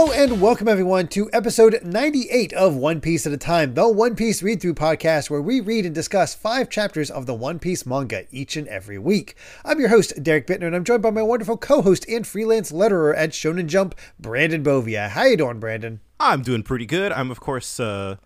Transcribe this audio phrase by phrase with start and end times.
[0.00, 4.16] Hello and welcome everyone to episode 98 of One Piece at a Time, the One
[4.16, 7.84] Piece read through podcast where we read and discuss five chapters of the One Piece
[7.84, 9.36] manga each and every week.
[9.62, 13.14] I'm your host, Derrick Bitner, and I'm joined by my wonderful co-host and freelance letterer
[13.14, 15.10] at Shonen Jump, Brandon Bovia.
[15.10, 16.00] How you doing, Brandon?
[16.18, 17.12] I'm doing pretty good.
[17.12, 18.16] I'm of course uh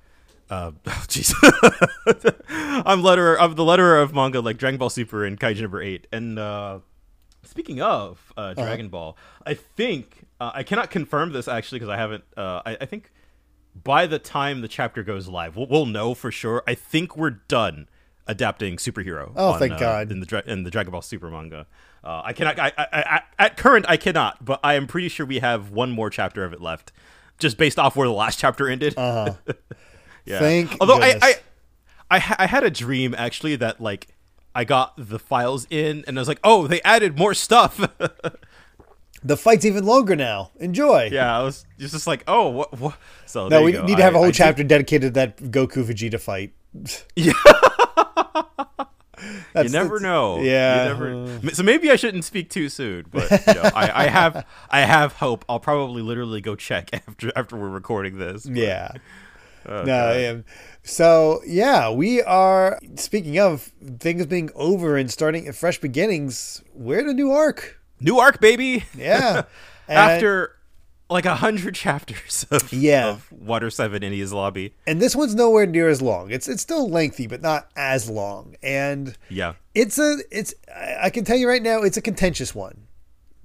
[0.51, 0.71] uh
[1.09, 1.35] jeez.
[2.87, 6.07] I'm letterer I'm the letterer of manga like Dragon Ball Super and Kaiju number 8.
[6.13, 6.79] And uh
[7.43, 11.97] speaking of uh Dragon Ball, I think uh, I cannot confirm this actually because I
[11.97, 13.11] haven't uh I, I think
[13.83, 16.63] by the time the chapter goes live, we'll, we'll know for sure.
[16.67, 17.89] I think we're done
[18.27, 19.33] adapting superhero.
[19.35, 20.13] Oh, thank uh, God.
[20.13, 21.67] In the in the Dragon Ball Super manga,
[22.03, 22.59] uh, I cannot.
[22.59, 25.91] I, I, I, at current, I cannot, but I am pretty sure we have one
[25.91, 26.93] more chapter of it left,
[27.39, 28.95] just based off where the last chapter ended.
[28.97, 29.35] Uh-huh.
[30.25, 30.39] yeah.
[30.39, 31.19] Thank Although I.
[31.21, 31.35] I,
[32.11, 34.09] I, I had a dream actually that like
[34.55, 37.81] I got the files in and I was like, oh, they added more stuff.
[39.27, 40.51] The fight's even longer now.
[40.61, 41.09] Enjoy.
[41.11, 42.79] yeah, I was just, like, oh, what?
[42.79, 42.97] what?
[43.27, 43.85] So No, there you we go.
[43.87, 46.53] need to have a I- whole I did- chapter dedicated to that Goku Vegeta fight.
[47.17, 47.33] Yeah.
[49.57, 50.41] You never know.
[50.41, 50.87] yeah.
[50.89, 54.81] Never, so maybe I shouldn't speak too soon, but you know, I, I have I
[54.81, 55.45] have hope.
[55.49, 58.45] I'll probably literally go check after after we're recording this.
[58.45, 58.91] but- Yeah.
[59.67, 60.29] oh, No, yeah.
[60.31, 60.45] Um,
[60.83, 62.79] so yeah, we are.
[62.97, 67.81] Speaking of things being over and starting at fresh beginnings, we're in a new arc.
[68.01, 68.85] New arc, baby.
[68.97, 69.43] Yeah.
[69.89, 70.57] After
[71.11, 73.09] like a hundred chapters of, Yeah.
[73.09, 74.75] of Water Seven Enies Lobby.
[74.87, 76.31] and this one's nowhere near as long.
[76.31, 78.57] It's it's still lengthy, but not as long.
[78.63, 79.55] And Yeah.
[79.75, 82.87] it's a it's I I can tell you right now, it's a contentious one.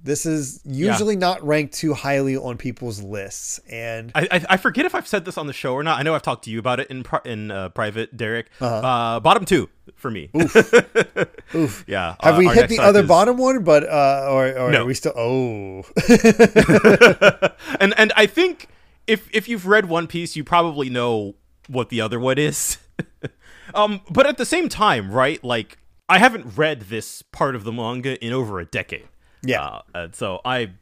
[0.02, 4.86] This is usually not ranked too highly on people's lists, and I, I I forget
[4.86, 5.98] if I've said this on the show or not.
[5.98, 8.48] I know I've talked to you about it in pri- in uh, private, Derrick.
[8.60, 8.74] Uh-huh.
[8.76, 10.30] uh bottom two for me.
[11.54, 11.84] oof.
[11.86, 12.16] yeah.
[12.22, 13.62] Have uh, we hit the other is- bottom one?
[13.62, 14.82] But uh, or or No.
[14.82, 15.12] are we still?
[15.14, 15.82] Oh,
[17.80, 18.68] and and I think
[19.06, 21.34] if if you've read One Piece, you probably know
[21.68, 22.78] what the other one is.
[23.74, 25.42] um, but at the same time, right?
[25.44, 25.78] Like
[26.08, 29.08] I haven't read this part of the manga in over a decade.
[29.42, 29.64] Yeah.
[29.64, 30.72] uh, and so I.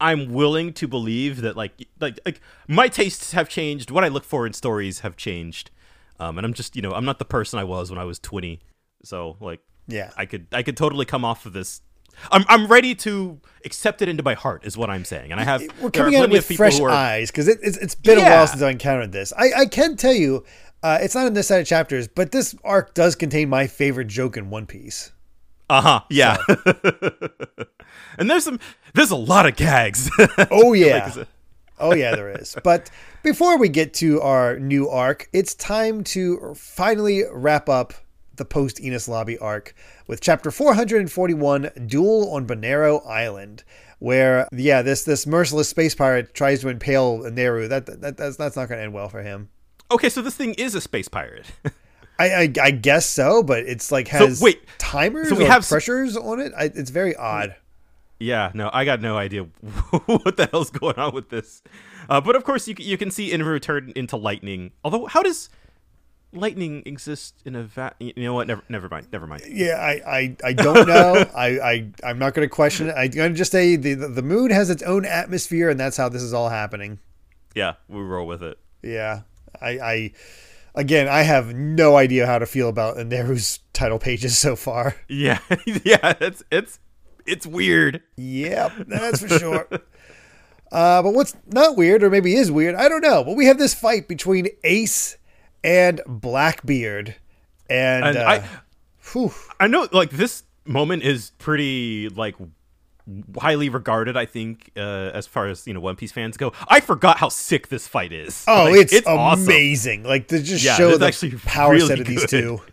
[0.00, 3.92] I'm willing to believe that like like like my tastes have changed.
[3.92, 5.70] What I look for in stories have changed,
[6.18, 8.18] um, and I'm just you know I'm not the person I was when I was
[8.18, 8.60] 20.
[9.04, 10.10] So like yeah.
[10.16, 11.80] I could I could totally come off of this.
[12.30, 15.44] I'm I'm ready to accept it into my heart is what I'm saying, and I
[15.44, 15.62] have.
[15.80, 18.46] we're coming at it with fresh are- eyes because it, it's, it's been a while
[18.46, 19.32] since I encountered this.
[19.36, 20.44] I, I can tell you,
[20.82, 24.08] uh, it's not in this set of chapters, but this arc does contain my favorite
[24.08, 25.12] joke in One Piece.
[25.70, 26.00] Uh huh.
[26.10, 26.36] Yeah.
[28.18, 28.60] and there's some.
[28.94, 30.10] There's a lot of gags.
[30.50, 31.28] Oh yeah, it-
[31.80, 32.56] oh yeah, there is.
[32.62, 32.90] But
[33.22, 37.94] before we get to our new arc, it's time to finally wrap up
[38.36, 39.74] the post Enies Lobby arc
[40.06, 43.64] with chapter 441, Duel on Banaro Island.
[44.00, 47.68] Where yeah, this this merciless space pirate tries to impale Eneru.
[47.68, 49.48] That, that that's that's not going to end well for him.
[49.90, 51.46] okay, so this thing is a space pirate.
[52.18, 55.66] I, I, I guess so, but it's like has wait, timers so we or have
[55.66, 56.52] pressures on it.
[56.56, 57.56] I, it's very odd.
[58.20, 58.50] yeah.
[58.54, 59.42] No, I got no idea
[60.06, 61.62] what the hell's going on with this.
[62.08, 64.70] Uh, but of course, you you can see Eneru turn into lightning.
[64.84, 65.48] Although, how does
[66.32, 68.46] lightning exist in a va- You know what?
[68.46, 69.08] Never never mind.
[69.12, 69.42] Never mind.
[69.48, 71.24] Yeah, I, I, I don't know.
[71.34, 72.94] I, I I'm not going to question it.
[72.96, 76.08] I'm going to just say the the moon has its own atmosphere, and that's how
[76.08, 76.98] this is all happening.
[77.54, 78.58] Yeah, we roll with it.
[78.82, 79.22] Yeah,
[79.60, 80.12] I, I
[80.74, 84.96] again, I have no idea how to feel about Eneru's title pages so far.
[85.08, 85.38] Yeah,
[85.84, 86.14] yeah.
[86.20, 86.78] It's it's
[87.26, 88.02] it's weird.
[88.16, 89.68] Yep, that's for sure.
[90.72, 93.22] Uh, but what's not weird, or maybe is weird, I don't know.
[93.22, 95.16] But we have this fight between Ace
[95.62, 97.14] and Blackbeard,
[97.70, 98.44] and, And uh, I-
[99.12, 102.34] whew, I know, like this moment is pretty like
[103.38, 104.16] highly regarded.
[104.16, 106.52] I think uh, as far as you know, One Piece fans go.
[106.68, 108.44] I forgot how sick this fight is.
[108.48, 109.44] oh, Like, it's, awesome.
[109.44, 110.04] amazing!
[110.04, 112.60] Like to just Yeah, show the actually power really set of these two.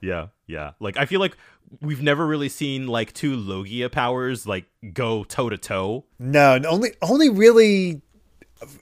[0.00, 0.72] Yeah, yeah.
[0.80, 1.34] Like I feel like
[1.80, 6.04] we've never really seen like two Logia powers like go toe to toe.
[6.18, 8.02] No, only only really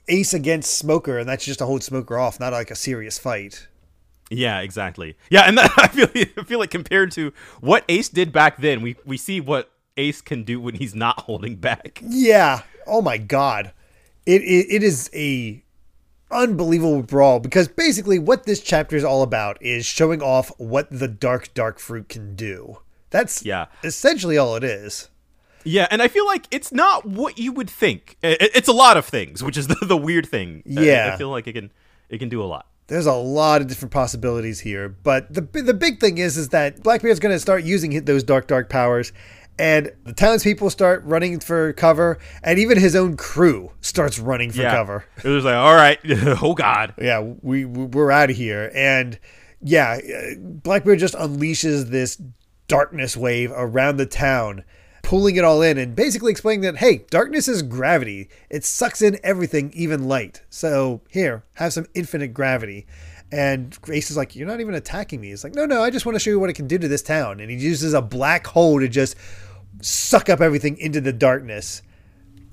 [0.09, 3.69] Ace against Smoker, and that's just to hold Smoker off, not like a serious fight.
[4.29, 5.15] Yeah, exactly.
[5.29, 7.31] Yeah, and that, I feel I feel like compared to
[7.61, 11.21] what Ace did back then, we we see what Ace can do when he's not
[11.21, 12.01] holding back.
[12.05, 12.61] Yeah.
[12.87, 13.71] Oh my God.
[14.25, 15.63] It, it it is a
[16.31, 21.07] unbelievable brawl because basically what this chapter is all about is showing off what the
[21.07, 22.79] dark dark fruit can do.
[23.11, 23.65] That's Yeah.
[23.83, 25.09] essentially all it is.
[25.65, 28.17] Yeah, and I feel like it's not what you would think.
[28.23, 30.63] I- I- It's a lot of things, which is the, the weird thing.
[30.65, 31.11] I- Yeah.
[31.13, 31.71] I feel like it can
[32.09, 32.67] it can do a lot.
[32.87, 36.81] There's a lot of different possibilities here, but the the big thing is is that
[36.83, 39.13] Blackbeard's going to start using those dark dark powers,
[39.59, 44.61] and the townspeople start running for cover, and even his own crew starts running for
[44.61, 44.75] yeah.
[44.75, 45.05] cover.
[45.23, 45.99] It was like, all right,
[46.41, 46.93] oh god.
[46.99, 49.19] Yeah, we we- we're out of here, and
[49.61, 52.21] yeah, uh, Blackbeard just unleashes this
[52.67, 54.63] darkness wave around the town,
[55.03, 58.29] pulling it all in, and basically explaining that hey, darkness is gravity.
[58.49, 60.41] It sucks in everything, even light.
[60.49, 62.87] So here, have some infinite gravity.
[63.33, 65.29] And Ace is like, You're not even attacking me.
[65.29, 66.87] He's like, No, no, I just want to show you what it can do to
[66.87, 67.39] this town.
[67.39, 69.15] And he uses a black hole to just
[69.81, 71.81] suck up everything into the darkness.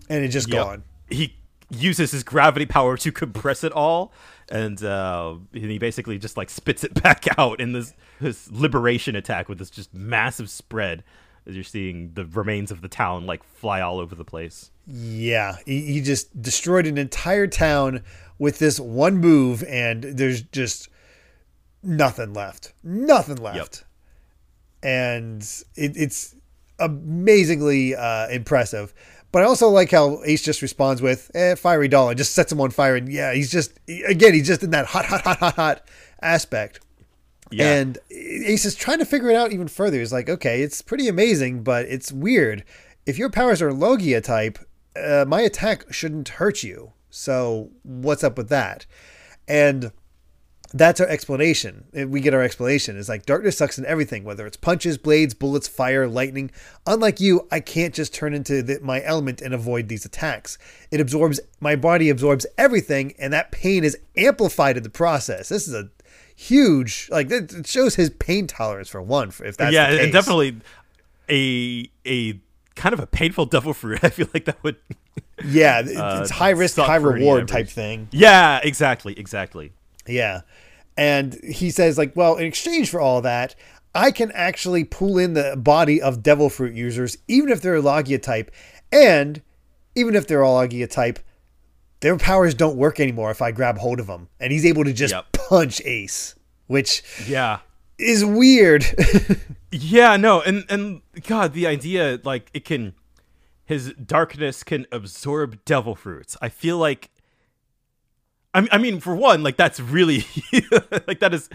[0.09, 0.65] And it's just Yep.
[0.65, 0.83] gone.
[1.11, 1.37] He
[1.69, 4.13] uses his gravity power to compress it all,
[4.49, 9.15] and uh, and he basically just like spits it back out in this this liberation
[9.17, 11.05] attack with this just massive spread.
[11.47, 14.71] As you're seeing the remains of the town like fly all over the place.
[14.87, 18.03] Yeah, he, he just destroyed an entire town
[18.41, 20.89] with this one move, and there's just
[21.83, 22.73] nothing left.
[22.83, 23.85] Nothing left.
[24.83, 25.43] And
[25.77, 26.35] it, it's
[26.79, 28.95] amazingly uh, impressive.
[29.31, 32.51] But I also like how Ace just responds with eh, "fiery doll" and just sets
[32.51, 32.97] him on fire.
[32.97, 35.89] And yeah, he's just again, he's just in that hot, hot, hot, hot, hot
[36.23, 36.81] aspect.
[37.53, 37.75] Yeah.
[37.75, 39.99] And Ace is trying to figure it out even further.
[39.99, 42.65] He's like, okay, it's pretty amazing, but it's weird.
[43.07, 44.59] If your powers are Logia type,
[44.97, 46.93] uh, my attack shouldn't hurt you.
[47.11, 48.87] So what's up with that?
[49.47, 49.93] And
[50.73, 51.85] that's our explanation.
[51.93, 52.97] We get our explanation.
[52.97, 56.51] It's like darkness sucks in everything, whether it's punches, blades, bullets, fire, lightning.
[56.87, 60.59] Unlike you, I can't just turn into the, my element and avoid these attacks.
[60.91, 65.49] It absorbs, my body absorbs everything, and that pain is amplified in the process.
[65.49, 65.91] This is a
[66.37, 70.61] huge, like, it shows his pain tolerance for one, if that's yeah, the and definitely
[71.29, 72.41] a a
[72.77, 74.05] kind of a painful devil fruit.
[74.05, 74.77] I feel like that would.
[75.45, 78.09] Yeah, uh, it's high risk, high reward type thing.
[78.13, 79.73] Yeah, exactly, exactly.
[80.07, 80.43] Yeah.
[80.97, 83.55] And he says, like, well, in exchange for all that,
[83.95, 87.81] I can actually pull in the body of devil fruit users, even if they're a
[87.81, 88.51] Logia type.
[88.93, 89.43] And
[89.95, 91.19] even if they're all Logia type,
[92.01, 94.29] their powers don't work anymore if I grab hold of them.
[94.41, 95.33] And he's able to just Yep.
[95.33, 96.35] punch Ace,
[96.67, 97.59] which Yeah.
[97.99, 98.85] is weird.
[99.73, 102.93] Yeah, no, and and God, the idea like it can
[103.71, 106.37] his darkness can absorb devil fruits.
[106.43, 107.09] I feel like
[108.53, 110.25] I, I mean, for one, like that's really
[111.07, 111.49] like that is.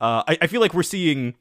[0.00, 1.36] Uh, I, I feel like we're seeing.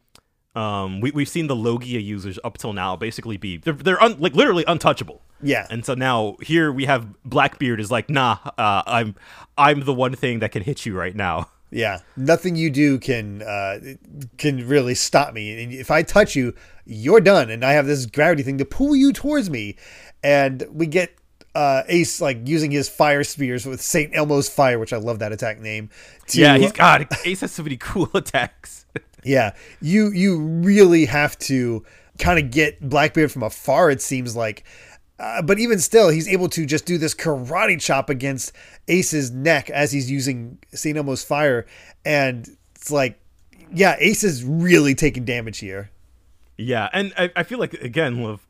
[0.56, 4.18] Um, we we've seen the Logia users up till now basically be they're they're un,
[4.20, 5.24] like literally untouchable.
[5.42, 5.66] yeah.
[5.72, 9.16] And so now here we have Blackbeard is like, nah, uh, I'm
[9.58, 11.50] I'm the one thing that can hit you right now.
[11.72, 13.80] Yeah, nothing you do can uh,
[14.40, 15.64] can really stop me.
[15.64, 17.52] And if I touch you, you're done.
[17.52, 19.76] And I have this gravity thing to pull you towards me.
[20.24, 21.14] And we get
[21.56, 25.32] uh, Ace like using his fire spears with Saint Elmo's fire, which I love that
[25.32, 25.90] attack name.
[26.28, 27.08] To, yeah, he's God.
[27.26, 28.86] Ace has so many cool attacks.
[29.24, 29.56] yeah.
[29.82, 31.86] You you really have to
[32.18, 33.90] kind of get Blackbeard from afar.
[33.90, 34.64] It seems like.
[35.20, 38.54] Uh, but even still, he's able to just do this karate chop against
[38.88, 41.66] Ace's neck as he's using Saint Elmo's fire,
[42.06, 43.20] and it's like,
[43.74, 45.92] yeah, Ace is really taking damage here.
[46.56, 48.48] Yeah, and I, I feel like again, Liv,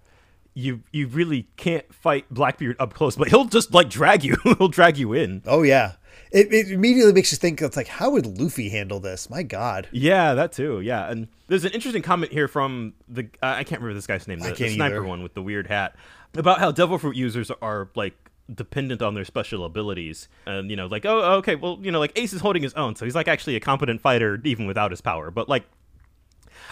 [0.60, 4.38] you you really can't fight Blackbeard up close, but he'll just like drag you.
[4.44, 5.42] he'll drag you in.
[5.46, 5.94] Oh yeah,
[6.32, 7.62] it, it immediately makes you think.
[7.62, 9.30] It's like, how would Luffy handle this?
[9.30, 9.88] My God.
[9.92, 10.82] Yeah, that too.
[10.82, 14.28] Yeah, and there's an interesting comment here from the uh, I can't remember this guy's
[14.28, 15.04] name, the, the sniper either.
[15.04, 15.96] one with the weird hat,
[16.36, 18.14] about how Devil Fruit users are like
[18.54, 22.18] dependent on their special abilities, and you know, like oh okay, well you know, like
[22.18, 25.02] Ace is holding his own, so he's like actually a competent fighter even without his
[25.02, 25.32] power.
[25.32, 25.64] But like,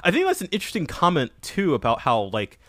[0.04, 2.60] I think that's an interesting comment too about how like.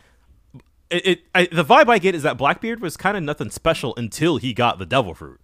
[0.91, 3.95] It, it I, the vibe I get is that Blackbeard was kind of nothing special
[3.97, 5.41] until he got the Devil Fruit.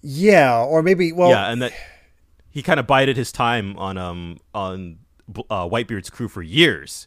[0.00, 1.72] Yeah, or maybe well, yeah, and that
[2.50, 4.98] he kind of bided his time on um on
[5.50, 7.06] uh, Whitebeard's crew for years.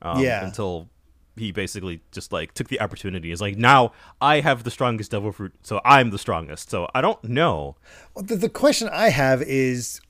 [0.00, 0.44] Um, Yeah.
[0.44, 0.88] until
[1.36, 3.30] he basically just like took the opportunity.
[3.30, 6.70] Is like now I have the strongest devil fruit, so I'm the strongest.
[6.70, 7.76] So I don't know.
[8.16, 10.00] The, the question I have is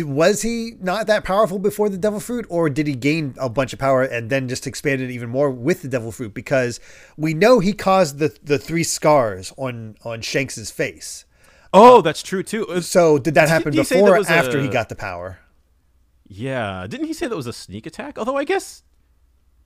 [0.00, 3.72] was he not that powerful before the devil fruit or did he gain a bunch
[3.72, 6.80] of power and then just expanded it even more with the devil fruit because
[7.16, 11.24] we know he caused the the three scars on on Shanks's face.
[11.72, 12.66] Oh, that's true too.
[12.68, 15.38] Uh, So did that happen before or after he got the power?
[16.26, 18.18] Yeah, didn't he say that was a sneak attack?
[18.18, 18.82] Although I guess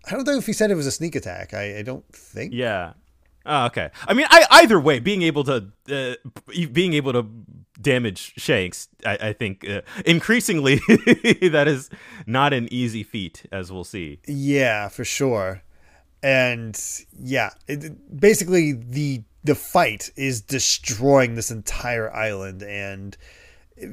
[0.07, 1.55] I don't know if he said it was a sneak attack.
[1.55, 2.53] I, I don't think.
[2.55, 2.95] yeah.
[3.49, 3.91] Oh, okay.
[4.07, 6.15] I mean, I, either way, being able to uh,
[6.71, 7.27] being able to
[7.81, 11.89] damage Shanks, I, I think uh, increasingly that is
[12.27, 14.21] not an easy feat, as we'll see.
[14.27, 15.63] Yeah, for sure.
[16.23, 16.79] And
[17.19, 23.17] yeah, it, basically the the fight is destroying this entire island, and
[23.83, 23.87] uh,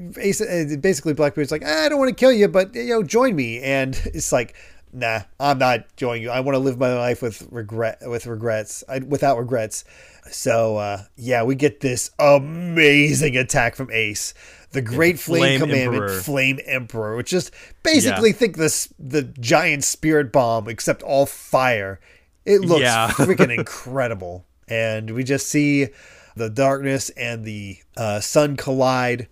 [0.81, 3.61] basically Blackbeard's like, "Ah, I don't want to kill you, but you know, join me.
[3.61, 4.55] And it's like
[4.95, 6.29] nah, I'm not joining you.
[6.31, 9.83] I want to live my life with regret, with regrets, I, without regrets.
[10.31, 14.33] So uh, yeah, we get this amazing attack from Ace,
[14.71, 16.21] the Great Flame, Flame Commandment, Emperor.
[16.21, 17.51] Flame Emperor, which just
[17.83, 21.99] basically think this the giant spirit bomb, except all fire.
[22.45, 23.09] It looks Yeah.
[23.11, 25.89] freaking incredible, and we just see
[26.35, 29.27] the darkness and the uh, sun collide,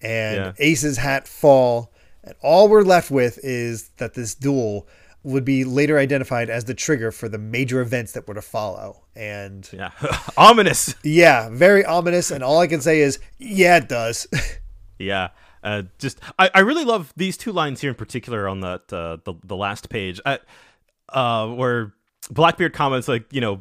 [0.00, 0.52] and Yeah.
[0.58, 1.92] Ace's hat fall,
[2.22, 4.86] and all we're left with is that this duel
[5.26, 9.02] would be later identified as the trigger for the major events that were to follow.
[9.16, 9.90] And Yeah,
[10.36, 10.94] ominous.
[11.02, 12.30] yeah, very ominous.
[12.30, 14.26] And all I can say is, yeah, it does.
[14.98, 15.28] Yeah.
[15.62, 19.18] Uh, just I, I really love these two lines here in particular on that uh,
[19.24, 20.38] the the last page, uh,
[21.10, 21.92] uh, where
[22.30, 23.60] Blackbeard comments like you know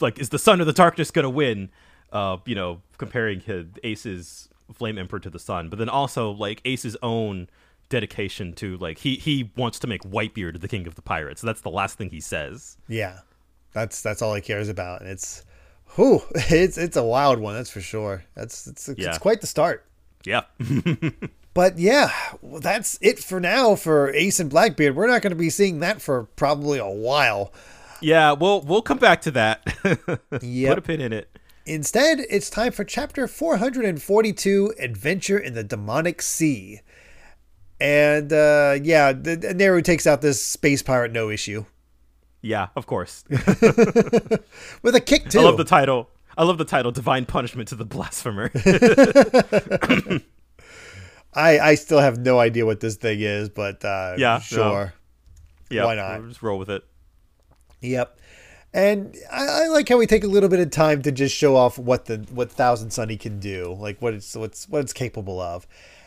[0.00, 1.70] like is the sun or the darkness gonna win?
[2.10, 6.62] Uh, you know, comparing his Ace's Flame Emperor to the sun, but then also like
[6.64, 7.48] Ace's own
[7.88, 11.40] dedication to like he he wants to make Whitebeard the king of the pirates.
[11.42, 12.76] That's the last thing he says.
[12.88, 13.20] yeah,
[13.72, 15.00] that's that's all he cares about.
[15.02, 15.44] And it's,
[15.94, 18.24] whew, it's it's a wild one, that's for sure.
[18.34, 19.18] That's it's it's Yeah.
[19.18, 19.84] quite the start.
[20.24, 20.42] Yeah.
[21.54, 22.10] But yeah,
[22.42, 24.94] well, that's it for now for Ace and Blackbeard.
[24.94, 27.50] We're not going to be seeing that for probably a while.
[28.02, 29.62] yeah, we'll we'll come back to that.
[30.42, 30.68] Yep.
[30.68, 31.38] Put a pin in it.
[31.64, 36.80] Instead, it's time for chapter 442 Adventure in the Demonic Sea.
[37.80, 41.64] And uh, yeah, the, the Eneru takes out this space pirate no issue
[42.40, 43.24] Yeah, of course.
[43.28, 45.40] with a kick, too.
[45.40, 46.08] I love the title.
[46.38, 48.50] I love the title Divine Punishment to the Blasphemer.
[51.34, 54.40] I, I still have no idea what this thing is, but uh, Yeah, no.
[54.40, 54.94] sure.
[55.70, 56.20] yeah, Why not?
[56.20, 56.82] we'll Just roll with it.
[57.82, 58.18] Yep.
[58.72, 61.56] And I, I like how we take a little bit of time to just show
[61.56, 65.40] off what the what Thousand Sunny can do, like what it's what's what it's capable
[65.40, 65.66] of.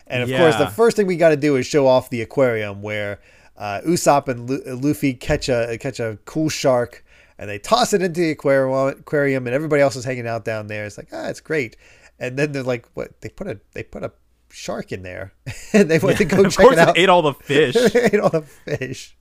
[0.09, 2.81] And of course, the first thing we got to do is show off the aquarium
[2.81, 3.19] where
[3.57, 7.05] uh, Usopp and Lu- Luffy catch a catch a cool shark
[7.37, 10.67] and they toss it into the aquarium, aquarium, and everybody else is hanging out down
[10.67, 10.85] there.
[10.85, 11.77] It's like ah, it's great.
[12.19, 13.21] And then they're like, what?
[13.21, 14.11] They put a they put a
[14.51, 15.33] shark in there,
[15.73, 16.97] and they went to go of check course, it out.
[16.97, 17.75] it ate all the fish.
[17.95, 19.15] ate all the fish.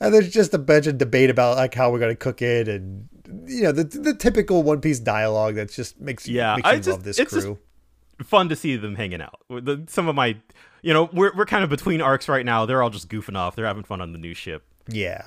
[0.00, 3.08] And there's just a bunch of debate about like how we're gonna cook it, and
[3.46, 6.78] you know the the typical One Piece dialogue that just makes Yeah, makes I you
[6.78, 7.58] just- love this it's just- crew.
[8.24, 9.40] Fun to see them hanging out.
[9.48, 10.36] The, some of my,
[10.82, 12.66] you know, we're we're kind of between arcs right now.
[12.66, 13.56] They're all just goofing off.
[13.56, 14.62] They're having fun on the new ship.
[14.88, 15.24] yeah,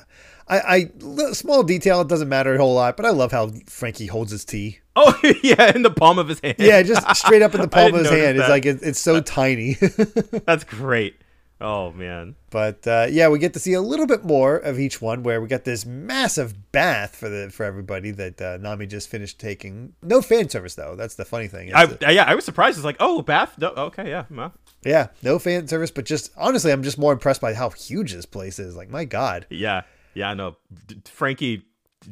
[0.47, 4.07] I, I small detail it doesn't matter a whole lot, but I love how Franky
[4.07, 4.79] holds his tea.
[4.95, 6.55] Oh yeah, in the palm of his hand.
[6.59, 8.37] Yeah, just straight up in the palm of his hand.
[8.37, 9.73] It's like it, it's so tiny.
[10.45, 11.15] that's great.
[11.63, 12.35] Oh man.
[12.49, 15.39] But uh, yeah, we get to see a little bit more of each one, where
[15.41, 19.93] we got this massive bath for the for everybody that uh, Nami just finished taking.
[20.03, 20.95] No fan service though.
[20.97, 21.73] That's the funny thing.
[21.73, 22.77] I, the- yeah, I was surprised.
[22.77, 23.57] It's like, oh, bath.
[23.57, 24.25] No, okay, yeah.
[24.83, 28.25] yeah, no fan service, but just honestly, I'm just more impressed by how huge this
[28.25, 28.75] place is.
[28.75, 29.47] Like, my God.
[29.49, 30.31] Yeah, yeah.
[30.31, 30.57] I know.
[30.87, 31.63] D- Franky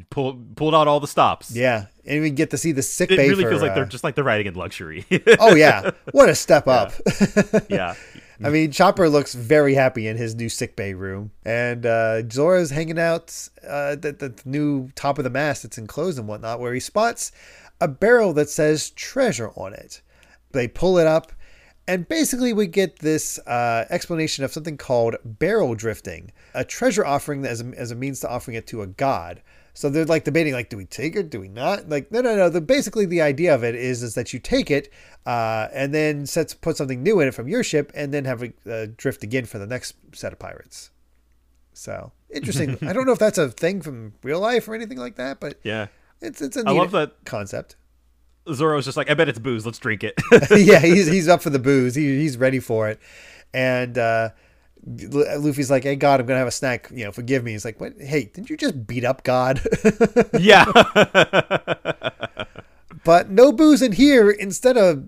[0.09, 1.53] pulled pulled out all the stops.
[1.53, 3.85] Yeah, and we get to see the sick It really for, feels like uh, they're
[3.85, 5.05] just like they're riding in luxury.
[5.41, 6.93] oh yeah, what a step up.
[7.69, 7.95] yeah.
[8.43, 12.71] I mean, Chopper looks very happy in his new sick bay room, and uh, Zoro's
[12.71, 16.59] hanging out uh, at the, the new top of the mast that's enclosed and whatnot,
[16.59, 17.31] where he spots
[17.79, 20.01] a barrel that says treasure on it.
[20.51, 21.31] They pull it up,
[21.87, 27.45] and basically we get this uh, explanation of something called barrel drifting, a treasure offering
[27.45, 29.41] as a, as a means to offering it to a god.
[29.73, 31.29] So they're like debating, like, do we take it?
[31.29, 31.87] Do we not?
[31.87, 32.49] Like, no, no, no.
[32.49, 34.91] The basically the idea of it is is that you take it
[35.25, 38.43] uh, and then set put something new in it from your ship, and then have
[38.43, 40.91] it uh, drift again for the next set of pirates.
[41.73, 42.77] So interesting.
[42.87, 45.59] I don't know if that's a thing from real life or anything like that, but
[45.63, 45.87] Yeah.
[46.21, 47.75] it's it's a I love that concept.
[48.51, 49.65] Zoro's just like, I bet it's booze.
[49.65, 50.15] Let's drink it.
[50.51, 51.95] yeah, he's he's up for the booze.
[51.95, 52.99] He, he's ready for it.
[53.53, 54.29] And uh,
[54.85, 56.89] Luffy's like, "Hey God, I'm gonna have a snack.
[56.93, 57.93] You know, forgive me." He's like, "What?
[57.99, 59.61] Hey, didn't you just beat up God?"
[60.39, 60.65] yeah.
[63.03, 64.29] but no booze in here.
[64.31, 65.03] Instead of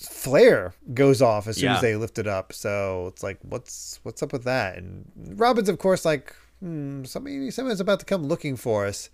[0.00, 1.76] flare goes off as soon Yeah.
[1.76, 2.52] as they lift it up.
[2.52, 4.76] So it's like, what's what's up with that?
[4.76, 9.10] And Robin's of course like, hmm, somebody someone's about to come looking for us.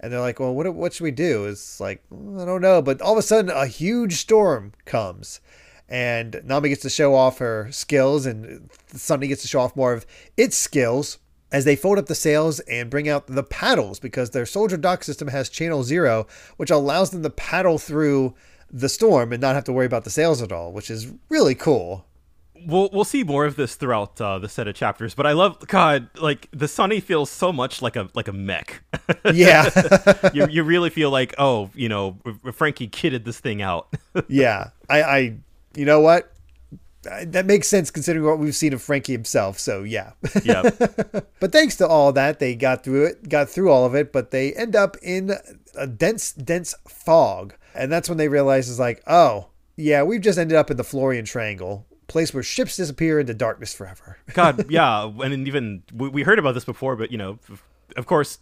[0.00, 1.44] And they're like, well, what what should we do?
[1.46, 2.82] It's like, "Mm, I don't know.
[2.82, 5.40] But all of a sudden, a huge storm comes.
[5.92, 9.92] And Nami gets to show off her skills, and Sunny gets to show off more
[9.92, 10.06] of
[10.38, 11.18] its skills
[11.52, 15.04] as they fold up the sails and bring out the paddles because their soldier dock
[15.04, 18.34] system has channel zero, which allows them to paddle through
[18.70, 21.54] the storm and not have to worry about the sails at all, which is really
[21.54, 22.06] cool.
[22.66, 25.14] we'll we'll see more of this throughout uh, the set of chapters.
[25.14, 28.82] But I love God, like the Sunny feels so much like a like a mech.
[29.32, 29.68] Yeah.
[30.34, 32.16] you you really feel like oh you know
[32.52, 33.88] Franky kitted this thing out.
[34.28, 34.70] yeah.
[34.88, 35.36] I, I,
[35.74, 36.32] you know what?
[37.10, 39.58] uh, that makes sense considering what we've seen of Franky himself.
[39.58, 40.12] So yeah.
[40.44, 40.62] Yeah.
[41.40, 44.30] but thanks to all that, they got through it, got through all of it, but
[44.30, 45.32] they end up in
[45.76, 47.54] a dense, dense fog.
[47.74, 50.84] And that's when they realize is like, oh, yeah, we've just ended up in the
[50.84, 54.18] Florian Triangle, place where ships disappear into darkness forever.
[54.34, 57.38] God, yeah, and even we, we heard about this before, but you know,
[57.96, 58.38] of course,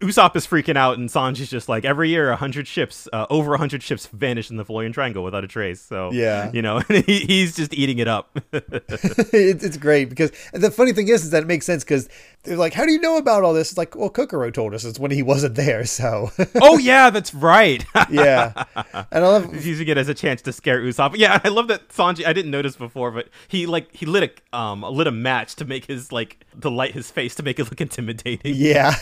[0.00, 3.82] Usopp is freaking out, and Sanji's just like every year, hundred ships, uh, over hundred
[3.82, 5.80] ships vanish in the Florian Triangle without a trace.
[5.80, 6.50] So Yeah.
[6.52, 8.38] you know, he, he's just eating it up.
[8.52, 12.10] it's, it's great because the funny thing is, is that it makes sense because
[12.42, 13.70] they're like, how do you know about all this?
[13.70, 15.84] It's like, well, Kokoro told us it's when he wasn't there.
[15.86, 17.82] So oh yeah, that's right.
[18.10, 18.64] yeah,
[19.10, 21.14] and I love He's using it as a chance to scare Usopp.
[21.16, 22.26] Yeah, I love that Sanji.
[22.26, 25.64] I didn't notice before, but he like he lit a um lit a match to
[25.64, 28.54] make his like to light his face to make it look intimidating.
[28.54, 28.94] Yeah.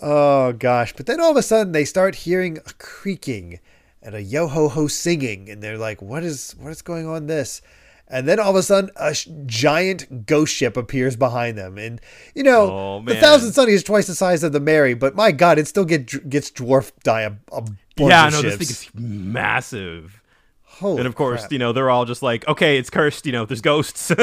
[0.00, 0.92] Oh gosh!
[0.96, 3.60] But then all of a sudden they start hearing a creaking
[4.02, 7.26] and a yo ho ho singing, and they're like, "What is what is going on?"
[7.26, 7.60] This,
[8.08, 12.00] and then all of a sudden a sh- giant ghost ship appears behind them, and
[12.34, 13.16] you know Oh, the.
[13.16, 16.28] Thousand Sunny is twice the size of the Mary, but my God, it still get
[16.30, 18.56] gets dwarfed by a, a bunch Yeah, of no, ships.
[18.58, 19.00] this thing is
[19.34, 20.19] massive.
[20.80, 21.52] Holy And of course, crap.
[21.52, 23.26] you know, they're all just like, okay, it's cursed.
[23.26, 24.10] You know, there's ghosts.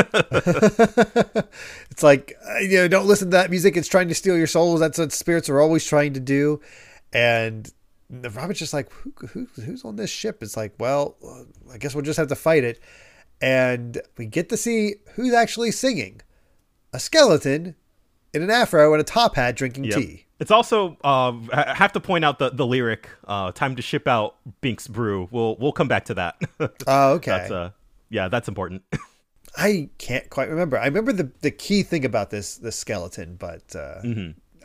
[1.92, 3.76] It's like uh, you know, don't listen to that music.
[3.78, 4.80] It's trying to steal your souls.
[4.80, 6.62] That's what spirits are always trying to do.
[7.14, 7.72] And
[8.10, 10.44] the Robin's just like, who, who, who's on this ship?
[10.44, 12.80] It's like, well, uh, I guess we'll just have to fight it.
[13.42, 16.22] And we get to see who's actually singing:
[16.94, 17.76] a skeleton
[18.34, 19.96] in an afro and a top hat drinking Yep.
[20.00, 20.26] tea.
[20.40, 24.08] It's also uh, I have to point out the the lyric uh, "Time to ship
[24.08, 26.38] out Binks Brew." We'll we'll come back to that.
[26.88, 27.32] Oh, okay.
[27.32, 27.72] That's uh,
[28.10, 28.84] yeah, that's important.
[29.58, 30.78] I can't quite remember.
[30.78, 34.02] I remember the the key thing about this this skeleton, but uh,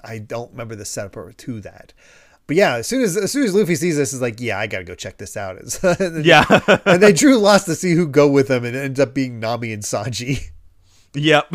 [0.05, 1.95] I don't remember the setup to that.
[2.47, 4.67] But yeah, as soon as as soon as Luffy sees this, is like, yeah, I
[4.67, 5.57] gotta go check this out.
[5.57, 5.81] It's-
[6.27, 6.45] yeah,
[6.85, 9.41] and they drew lots to see who go with them, and it ends up being
[9.41, 10.51] Nami and Sanji.
[11.15, 11.47] yep.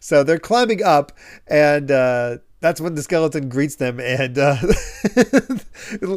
[0.00, 1.12] So they're climbing up,
[1.46, 3.98] and uh, that's when the skeleton greets them.
[4.00, 4.56] And uh,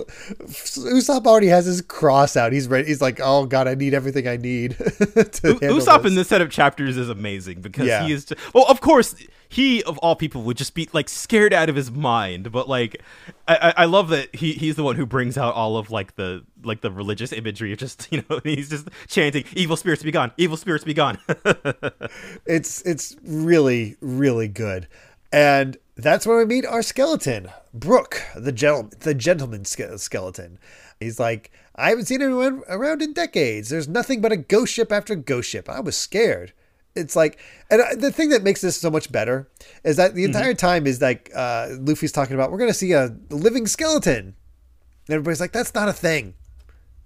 [0.10, 2.52] Usopp already has his cross out.
[2.54, 2.88] He's ready.
[2.88, 5.26] He's like, "Oh God, I need everything I need." handle
[5.80, 6.12] Usopp this.
[6.12, 8.06] in this set of chapters is amazing because Yeah.
[8.06, 9.16] he is just, well of course
[9.50, 13.02] he of all people would just be like scared out of his mind but like
[13.48, 16.16] I, I I love that he he's the one who brings out all of like
[16.16, 20.12] the like the religious imagery of just you know he's just chanting evil spirits be
[20.12, 21.18] gone evil spirits be gone
[22.46, 24.88] it's it's really really good
[25.32, 30.58] and that's where we meet our skeleton brook the gentleman the gentleman ske- skeleton.
[31.00, 33.70] He's like i haven't seen anyone around in decades.
[33.70, 35.68] There's nothing but a ghost ship after ghost ship.
[35.70, 36.54] I was scared.
[36.96, 39.50] It's like and I- the thing that makes this so much better
[39.84, 43.16] is that the entire time is like uh luffy's talking about we're gonna see a
[43.30, 44.36] living skeleton.
[45.08, 46.36] And everybody's like that's not a thing.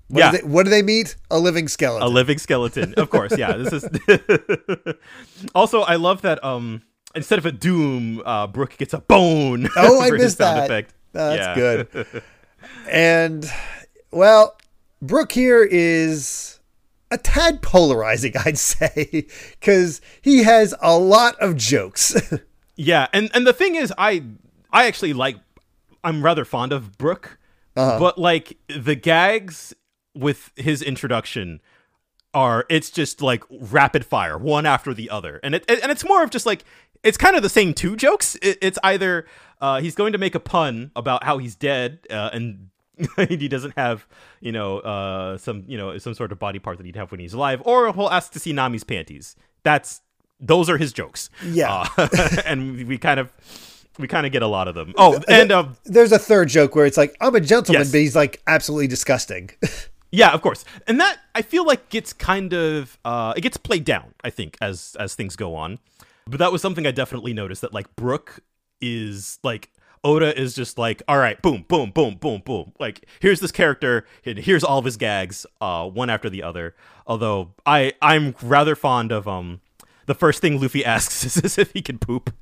[0.10, 0.32] What, Yeah.
[0.32, 1.18] do, they, what do they meet?
[1.32, 2.06] A living skeleton.
[2.08, 2.94] a living skeleton.
[2.96, 3.38] Of course.
[3.38, 3.86] Yeah this is
[5.56, 6.82] also i love that um
[7.18, 10.64] instead of a doom uh brook gets a bone Oh, I missed that.
[10.66, 10.94] effect.
[11.12, 11.56] That's Yeah.
[11.56, 12.08] good.
[12.90, 13.50] and
[14.12, 14.56] well,
[15.02, 16.60] Brook here is
[17.12, 19.28] a tad polarizing, I'd say,
[19.60, 22.16] because he has a lot of jokes.
[22.76, 24.24] Yeah, and and the thing is, I
[24.72, 25.38] I actually like
[26.04, 27.38] I'm rather fond of Brook,
[27.76, 29.74] but like the gags
[30.16, 31.60] with his introduction
[32.34, 36.24] are it's just like rapid fire, one after the other, and it and it's more
[36.24, 36.64] of just like
[37.04, 38.36] it's kind of the same two jokes.
[38.42, 39.26] It, it's either
[39.62, 42.70] uh, he's going to make a pun about how he's dead uh, and.
[43.30, 44.08] he doesn't have,
[44.42, 47.20] you know, uh, some, you know, some sort of body part that he'd have when
[47.20, 49.36] he's alive, or he'll ask to see Nami's panties.
[49.62, 50.02] That's
[50.40, 51.30] those are his jokes.
[51.46, 51.86] Yeah.
[51.96, 52.08] Uh,
[52.46, 53.32] and we- we kind of
[54.00, 54.96] we kind of get a lot of them.
[54.98, 57.92] Oh, and um, There's a third joke where it's like, I'm a gentleman, Yes.
[57.92, 59.52] but he's like absolutely disgusting.
[60.12, 60.66] yeah, of course.
[60.88, 64.16] And that I feel like gets kind of uh, it gets played down.
[64.24, 65.78] I think as as things go on,
[66.28, 68.40] but that was something I definitely noticed that like Brook
[68.82, 69.72] is like.
[70.04, 72.72] Oda is just like, all right, boom, boom, boom, boom, boom.
[72.80, 76.76] Like, here's this character, and here's all of his gags, uh, one after the other.
[77.08, 79.60] Although I, I'm rather fond of um,
[80.08, 82.34] the first thing Luffy asks is if he can poop.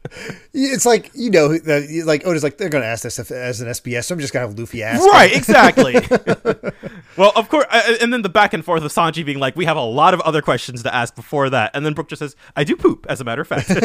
[0.54, 1.58] it's like, you know,
[2.06, 4.32] like Oda's like, they're going to ask this if- as an SBS, so I'm just
[4.32, 5.04] going to have Luffy ask.
[5.04, 5.96] Right, exactly.
[7.18, 9.66] well, of course, uh, and then the back and forth of Sanji being like, "We
[9.66, 12.36] have a lot of other questions to ask before that," and then Brook just says,
[12.56, 13.70] "I do poop." As a matter of fact,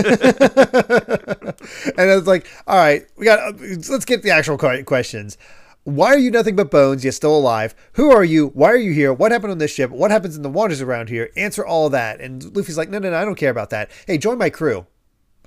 [1.97, 3.59] And it's like, all right, we got.
[3.61, 5.39] Let's get the actual questions.
[5.85, 7.05] Why are you nothing but bones?
[7.05, 7.75] Yet still alive.
[7.95, 8.49] Who are you?
[8.49, 9.13] Why are you here?
[9.13, 9.91] What happened on this ship?
[9.91, 11.31] What happens in the waters around here?
[11.37, 12.21] Answer all that.
[12.21, 13.91] And Luffy's like, no, no, no, I don't care about that.
[14.07, 14.87] Hey, join my crew.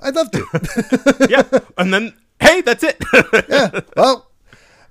[0.01, 1.27] I'd love to.
[1.29, 3.01] yeah, and then hey, that's it.
[3.49, 3.79] yeah.
[3.95, 4.29] Well,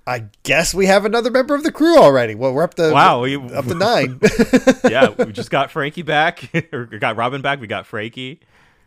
[0.06, 2.34] I guess we have another member of the crew already.
[2.34, 4.20] Well, we're up to Wow, we- up to nine.
[4.88, 7.60] yeah, we just got Franky back, or got Robin back.
[7.60, 8.40] We got Franky.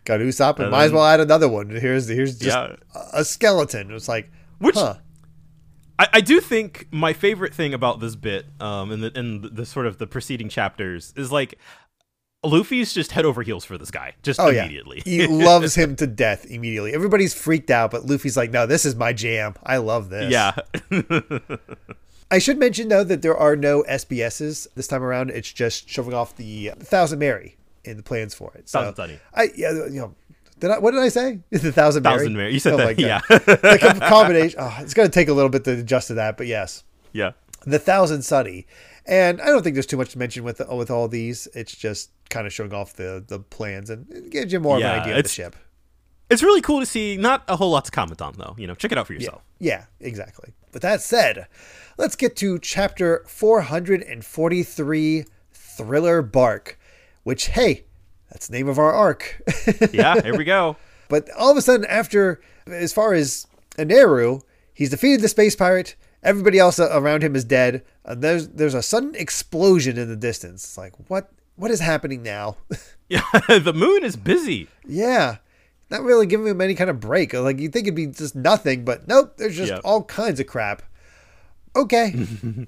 [0.06, 1.70] Got Usopp, and And might as um, well add another one.
[1.70, 2.76] Here's here's just Yeah.
[2.96, 3.92] a- a skeleton.
[3.92, 4.96] It's like, Which- huh.
[5.98, 9.50] I, I do think my favorite thing about this bit, um, in the in the,
[9.50, 11.58] the sort of the preceding chapters, is like
[12.44, 15.02] Luffy's just head over heels for this guy, just Oh immediately.
[15.06, 16.94] yeah, he loves him to death immediately.
[16.94, 19.56] Everybody's freaked out, but Luffy's like, no, this is my jam.
[19.64, 20.32] I love this.
[20.32, 20.56] yeah,
[22.32, 25.30] I should mention though that there are no SBSs this time around.
[25.32, 28.68] It's just shoving off the Thousand Mary in the plans for it.
[28.68, 29.20] So Thousand Sunny.
[29.34, 30.16] I yeah, you know,
[30.60, 30.80] did I?
[30.80, 31.40] What did I say?
[31.52, 32.18] The Thousand Mary.
[32.18, 32.54] Thousand Mary.
[32.54, 33.22] You said Oh that, yeah.
[33.28, 34.60] the com- combination.
[34.62, 37.32] Oh, it's going to take a little bit to adjust to that, but yes, yeah.
[37.66, 38.68] the Thousand Sunny.
[39.06, 41.48] And I don't think there's too much to mention with with all these.
[41.54, 44.84] It's just kind of showing off the the plans and it gives you more of
[44.84, 45.56] an idea of the ship.
[46.30, 47.18] It's really cool to see.
[47.18, 48.56] Not a whole lot to comment on, though.
[48.58, 49.44] You know, check it out for yourself.
[49.60, 50.54] Yeah, exactly.
[50.74, 51.48] With that said,
[51.98, 56.80] let's get to chapter 443 Thriller Bark,
[57.24, 57.84] which, hey,
[58.36, 59.42] that's the name of our arc.
[59.94, 60.76] Yeah, here we go.
[61.08, 64.42] but all of a sudden, after, as far as Eneru,
[64.74, 65.96] he's defeated the space pirate.
[66.22, 67.84] Everybody else around him is dead.
[68.04, 70.66] And there's there's a sudden explosion in the distance.
[70.66, 72.58] It's like, what what is happening now?
[73.08, 74.68] Yeah, the moon is busy.
[74.86, 75.38] yeah.
[75.90, 77.32] Not really giving him any kind of break.
[77.34, 79.82] Like you'd think it'd be just nothing, but nope, there's just Yep.
[79.86, 80.82] all kinds of crap.
[81.76, 82.16] Okay.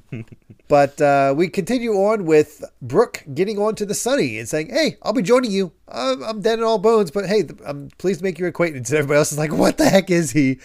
[0.68, 4.98] but uh, we continue on with Brook getting on to the Sunny and saying, Hey,
[5.02, 5.72] I'll be joining you.
[5.88, 8.90] I'm, I'm dead in all bones, but hey, I'm pleased to make your acquaintance.
[8.90, 10.60] And everybody else is like, What the heck is he?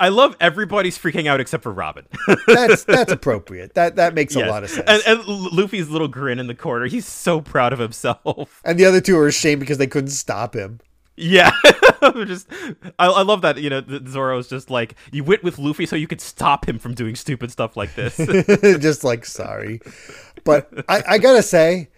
[0.00, 2.06] I love everybody's freaking out except for Robin.
[2.48, 3.74] That's that's appropriate.
[3.74, 4.84] That that makes a lot of sense.
[4.88, 6.86] And, and Luffy's little grin in the corner.
[6.86, 8.60] He's so proud of himself.
[8.64, 10.80] And the other two are ashamed because they couldn't stop him.
[11.16, 11.50] Yeah,
[12.26, 12.46] just
[12.98, 13.56] I, I love that.
[13.56, 16.94] You know, Zoro's just like you went with Luffy so you could stop him from
[16.94, 18.16] doing stupid stuff like this.
[18.80, 19.80] just like sorry.
[20.44, 21.88] But I, I gotta say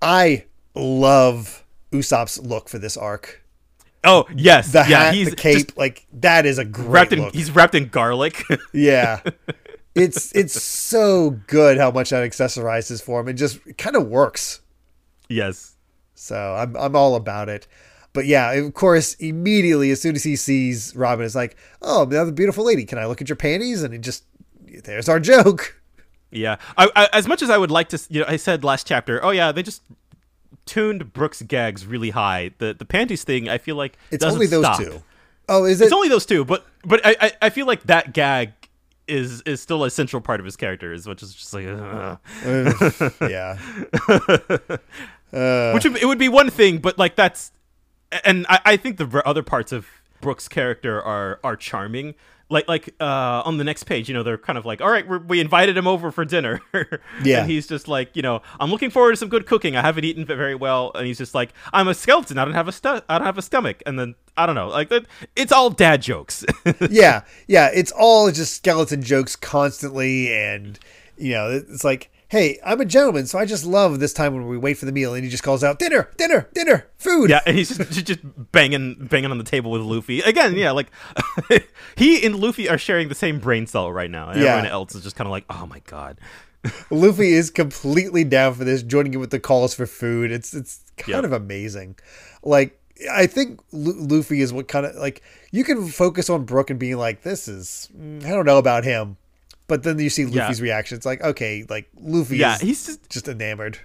[0.00, 0.44] i
[0.76, 3.44] love usopp's look for this arc.
[4.04, 7.20] Oh yes, the yeah, hat he's the cape like that is a great wrapped in
[7.22, 7.34] look.
[7.34, 8.44] he's wrapped in garlic.
[8.72, 9.20] yeah.
[9.96, 13.28] It's it's so good how much that accessorizes for him.
[13.28, 14.60] It just kind of works.
[15.28, 15.74] Yes,
[16.14, 17.66] so I'm, I'm all about it
[18.18, 22.32] but yeah of course immediately as soon as he sees robin it's like oh another
[22.32, 24.24] beautiful lady can i look at your panties and it just
[24.82, 25.76] there's our joke
[26.30, 26.56] yeah.
[26.76, 29.24] I, I, as much as I would like to, you know, I said last chapter.
[29.24, 29.82] Oh yeah, they just
[30.66, 32.50] tuned Brook's gags really high.
[32.58, 34.78] The the panties thing, I feel like it's only those stop.
[34.78, 35.02] two.
[35.48, 38.12] Oh, is it It's only those two, but but I, I I feel like that
[38.12, 38.52] gag
[39.06, 41.64] is is still a central part of his character, as much as just like.
[43.30, 43.56] yeah
[45.74, 47.52] Which would, it would be one thing, but like that's,
[48.24, 49.86] and I, I think the other parts of
[50.20, 52.14] Brook's character are are charming.
[52.50, 55.06] Like like uh, on the next page, you know, they're kind of like, all right,
[55.06, 56.62] we're, we invited him over for dinner,
[57.22, 57.40] Yeah.
[57.42, 59.76] and he's just like, you know, I'm looking forward to some good cooking.
[59.76, 62.38] I haven't eaten very well, and he's just like, I'm a skeleton.
[62.38, 64.68] I don't have a stu- I don't have a stomach, and then I don't know,
[64.68, 65.04] like that.
[65.36, 66.42] It's all dad jokes.
[66.90, 70.78] yeah, yeah, it's all just skeleton jokes constantly, and
[71.18, 74.46] you know, it's like, hey, I'm a gentleman, so I just love this time when
[74.46, 77.30] we wait for the meal, and he just calls out, dinner, dinner, dinner, food.
[77.30, 78.20] Yeah, and he's just, just
[78.52, 80.54] banging banging on the table with Luffy again.
[80.54, 80.88] Yeah, like
[81.96, 84.50] he and Luffy are sharing the same brain cell right now, and Yeah.
[84.56, 86.18] everyone else is just kind of like, oh my god.
[86.90, 90.30] Luffy is completely down for this, joining in with the calls for food.
[90.32, 91.24] It's it's kind Yep.
[91.24, 91.96] of amazing.
[92.42, 96.68] Like I think Lu- Luffy is what kind of like you can focus on Brook
[96.68, 99.16] and being like, this is mm, I don't know about him,
[99.68, 100.42] but then you see Yeah.
[100.42, 100.96] Luffy's reaction.
[100.96, 103.78] It's like, okay, like Luffy Yeah, he's just just enamored.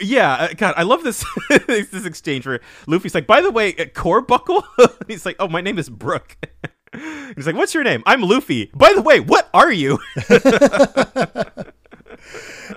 [0.00, 0.32] yeah.
[0.34, 1.24] uh, God, I love this
[1.66, 4.64] this exchange where Luffy's like, by the way, uh, core buckle.
[5.08, 6.36] he's like, oh, my name is Brook.
[7.36, 8.02] he's like, what's your name?
[8.06, 8.70] I'm Luffy.
[8.74, 9.98] By the way, what are you?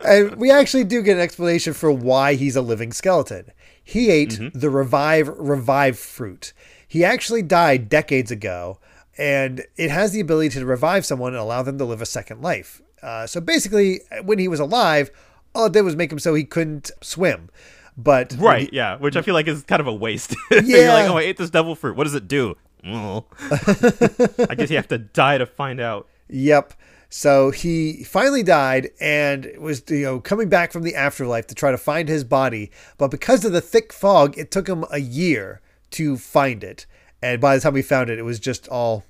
[0.06, 3.52] And we actually do get an explanation for why he's a living skeleton.
[3.84, 6.54] He ate the revive revive fruit.
[6.88, 8.80] He actually died decades ago,
[9.18, 12.42] and it has the ability to revive someone and allow them to live a second
[12.42, 12.82] life.
[13.02, 15.12] Uh, so basically, when he was alive,
[15.54, 17.50] all it did was make him so he couldn't swim.
[17.98, 18.70] But right.
[18.72, 20.36] he- yeah, which I feel like is kind of a waste.
[20.52, 20.94] You're Yeah.
[20.94, 21.96] like, oh, I ate this devil fruit.
[21.96, 22.56] What does it do?
[22.86, 26.08] I guess you have to die to find out.
[26.30, 26.74] Yep.
[27.10, 31.70] So he finally died and was you know coming back from the afterlife to try
[31.72, 35.62] to find his body, but because of the thick fog, it took him a year
[35.92, 36.86] to find it.
[37.24, 39.06] And by the time we found it, it was just all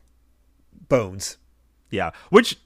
[0.87, 1.37] bones.
[1.89, 2.57] Yeah, which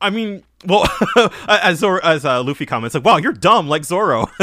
[0.00, 0.86] I mean, well,
[1.48, 4.26] as Zoro, as uh, Luffy comments, like, "Wow, you're dumb, like Zoro."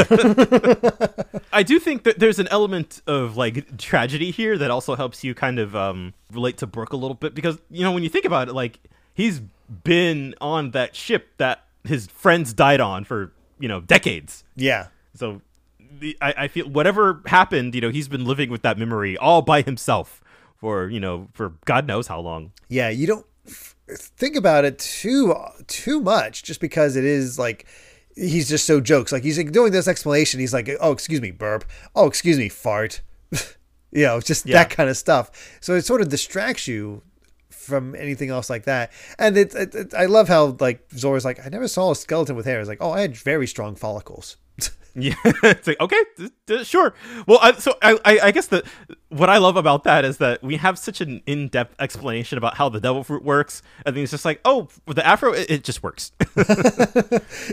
[1.52, 5.34] I do think that there's an element of like tragedy here that also helps you
[5.34, 8.24] kind of um, relate to Brook a little bit because you know when you think
[8.24, 8.78] about it, like
[9.14, 9.40] he's
[9.84, 14.44] been on that ship that his friends died on for you know decades.
[14.54, 14.88] Yeah.
[15.14, 15.40] So
[15.78, 19.40] the, I, I feel whatever happened, you know, he's been living with that memory all
[19.42, 20.22] by himself
[20.62, 22.52] for you know for God knows how long.
[22.68, 23.26] Yeah, you don't
[23.88, 25.34] think about it too
[25.66, 27.66] too much, just because it is like
[28.14, 29.10] he's just so jokes.
[29.12, 30.38] Like he's like doing this explanation.
[30.38, 31.64] He's like, "Oh, excuse me, burp.
[31.96, 33.02] Oh, excuse me, fart."
[33.90, 34.58] you know, just Yeah.
[34.58, 35.58] that kind of stuff.
[35.60, 37.02] So it sort of distracts you
[37.50, 38.92] from anything else like that.
[39.18, 42.36] And it, it, it- I love how like Zoro's like, "I never saw a skeleton
[42.36, 44.36] with hair." It's like, "Oh, I had very strong follicles."
[44.94, 46.92] Yeah, it's like okay, d- d- sure.
[47.26, 48.64] Well, I, so I, I, I guess that
[49.08, 52.68] what I love about that is that we have such an in-depth explanation about how
[52.68, 55.82] the devil fruit works, and then it's just like, oh, the afro, it, it just
[55.82, 56.12] works.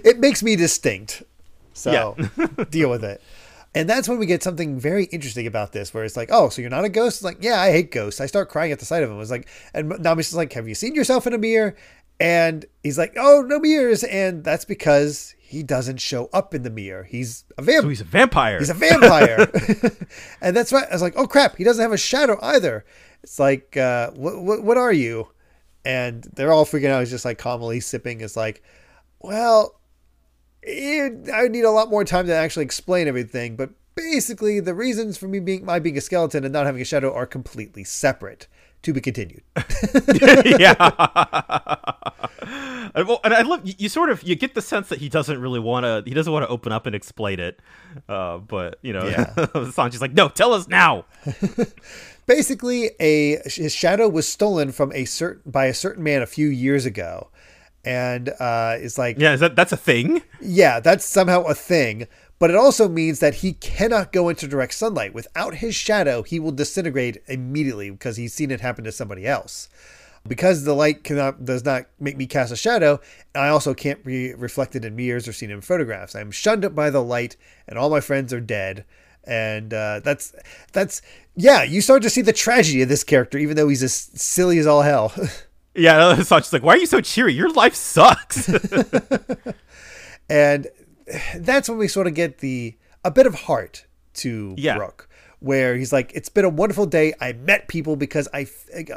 [0.04, 1.24] it makes me distinct.
[1.74, 2.46] So Yeah.
[2.70, 3.22] deal with it.
[3.76, 6.60] And that's when we get something very interesting about this, where it's like, oh, so
[6.62, 7.18] you're not a ghost?
[7.18, 8.20] It's like, yeah, I hate ghosts.
[8.20, 9.22] I start crying at the sight of them.
[9.22, 11.76] It's like, and Nami's just like, have you seen yourself in a mirror?
[12.20, 14.04] And he's like, oh, no mirrors.
[14.04, 17.04] And that's because he doesn't show up in the mirror.
[17.04, 17.90] He's a so vampire.
[17.90, 18.60] he's a vampire.
[18.60, 19.52] He's a vampire.
[20.42, 20.88] and that's right.
[20.88, 22.86] I was like, oh crap, he doesn't have a shadow either.
[23.24, 25.30] It's like, uh, what, what, what are you?
[25.84, 27.00] And they're all freaking out.
[27.00, 28.22] He's just like calmly sipping.
[28.22, 28.62] It's like,
[29.20, 29.80] well,
[30.62, 33.56] it, I need a lot more time to actually explain everything.
[33.56, 36.86] But basically, the reasons for me being my being a skeleton and not having a
[36.86, 38.48] shadow are completely separate.
[38.84, 39.44] To be continued.
[40.60, 40.74] yeah.
[42.96, 43.90] and, well, and I love you, you.
[43.90, 46.04] Sort of you get the sense that he doesn't really want to.
[46.08, 47.60] He doesn't want to open up and explain it.
[48.08, 49.34] Uh, but you know, Yeah.
[49.36, 51.06] Sanji's like, no, tell us now.
[52.26, 56.48] basically a his shadow was stolen from a certain by a certain man a few
[56.48, 57.30] years ago
[57.84, 60.22] and uh it's like Yeah, is that that's a thing?
[60.40, 62.08] yeah that's somehow a thing
[62.40, 65.14] but it also means that he cannot go into direct sunlight.
[65.14, 69.70] Without his shadow he will disintegrate immediately because he's seen it happen to somebody else.
[70.28, 73.00] Because the light cannot does not make me cast a shadow
[73.36, 76.16] i also can't be reflected in mirrors or seen in photographs.
[76.16, 77.36] I'm shunned by the light
[77.68, 78.86] and all my friends are dead.
[79.26, 80.34] And uh, that's
[80.72, 81.02] that's
[81.36, 84.58] yeah you start to see the tragedy of this character even though he's as silly
[84.60, 85.14] as all hell.
[85.76, 87.34] Yeah, Sanji's like, why are you so cheery?
[87.34, 88.50] Your life sucks.
[90.30, 90.68] and
[91.36, 94.76] that's when we sort of get the a bit of heart to Yeah.
[94.78, 95.08] Brook,
[95.40, 97.14] where he's like, "It's been a wonderful day.
[97.22, 98.48] I met people because I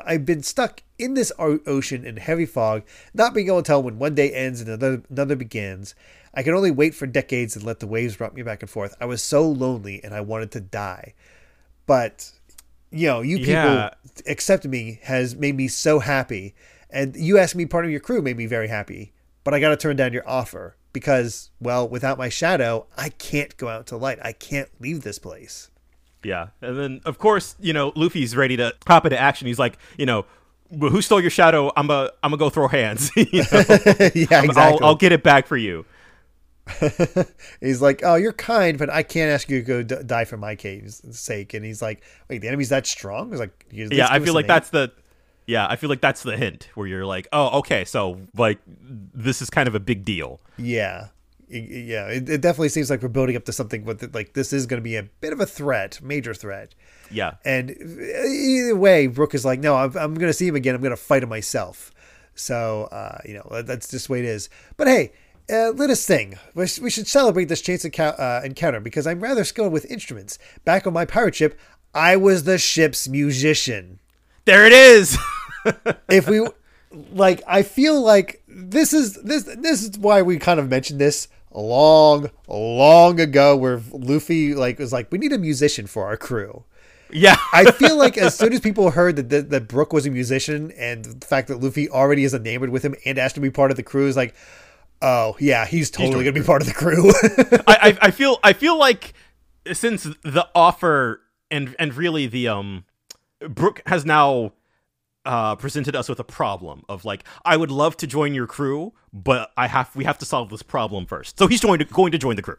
[0.04, 2.82] I've been stuck in this ocean in heavy fog,
[3.14, 5.94] not being able to tell when one day ends and another another begins.
[6.34, 8.94] I can only wait for decades and let the waves rock me back and forth.
[9.00, 11.14] I was so lonely and I wanted to die,
[11.86, 12.32] but."
[12.94, 13.90] You know, you people Yeah.
[14.26, 16.54] accepting me has made me so happy,
[16.90, 19.14] and you asking me part of your crew made me very happy.
[19.44, 23.56] But I got to turn down your offer because, well, without my shadow, I can't
[23.56, 24.18] go out to light.
[24.22, 25.70] I can't leave this place.
[26.22, 29.46] yeah, and then of course, you know, Luffy's ready to hop into action.
[29.46, 30.24] He's like, you know,
[30.78, 31.70] who stole your shadow?
[31.76, 33.10] I'm a, I'm gonna go throw hands.
[33.16, 34.54] yeah, exactly.
[34.56, 35.84] I'll, I'll get it back for you.
[37.60, 40.36] he's like, "Oh, you're kind, but I can't ask you to go d- die for
[40.36, 43.90] my cave's sake." And he's like, "Wait, the enemy's that strong?" He's like, "You at
[43.90, 44.92] least yeah, I feel like name." that's the
[45.46, 49.42] yeah, I feel like that's the hint where you're like, oh, okay, so like this
[49.42, 50.40] is kind of a big deal.
[50.56, 51.08] yeah."
[51.54, 54.64] Yeah, it, it definitely seems like we're building up to something with like this is
[54.64, 56.74] going to be a bit of a threat, major threat.
[57.10, 60.74] Yeah, And either way, Brook is like, no, I'm, I'm going to see him again.
[60.74, 61.92] I'm going to fight him myself.
[62.34, 64.48] So, uh, you know, that's just the way it is.
[64.78, 65.12] But hey,
[65.52, 66.38] uh, let us sing.
[66.54, 69.84] We sh- we should celebrate this chance encou- uh, encounter because I'm rather skilled with
[69.90, 70.38] instruments.
[70.64, 71.60] Back on my pirate ship,
[71.92, 73.98] I was the ship's musician.
[74.44, 75.18] There it is.
[76.08, 76.44] If we,
[77.12, 81.28] like, I feel like this is this this is why we kind of mentioned this
[81.52, 86.64] long, long ago, where Luffy like was like, we need a musician for our crew.
[87.12, 90.10] yeah, I feel like as soon as people heard that, that that Brook was a
[90.10, 93.50] musician and the fact that Luffy already is enamored with him and asked to be
[93.50, 94.34] part of the crew is like,
[95.00, 97.12] oh yeah, he's totally gonna be part of the crew.
[97.68, 99.14] I, I I feel I feel like
[99.72, 101.20] since the offer
[101.52, 102.84] and and really the um
[103.48, 104.52] Brook has now
[105.24, 108.92] uh presented us with a problem of like I would love to join your crew,
[109.12, 111.38] but I have we have to solve this problem first.
[111.38, 112.56] So he's going to going to join the crew.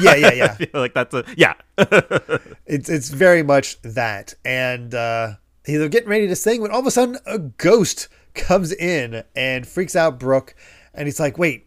[0.00, 0.56] yeah, yeah, yeah.
[0.74, 1.54] Like that's a yeah.
[2.66, 6.86] It's it's very much that, and uh, they're getting ready to sing when all of
[6.86, 10.54] a sudden a ghost comes in and freaks out Brook,
[10.94, 11.66] and he's like, wait,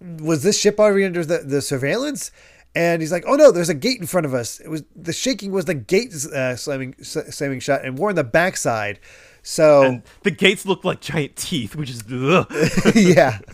[0.00, 2.30] was this ship already under the, the surveillance?
[2.74, 4.58] And he's like, "Oh no, there's a gate in front of us.
[4.60, 8.24] It was the shaking was the gate uh, slamming slamming shut, and we're on the
[8.24, 8.98] backside.
[9.42, 12.02] So and the gates look like giant teeth, which is
[12.94, 13.38] yeah.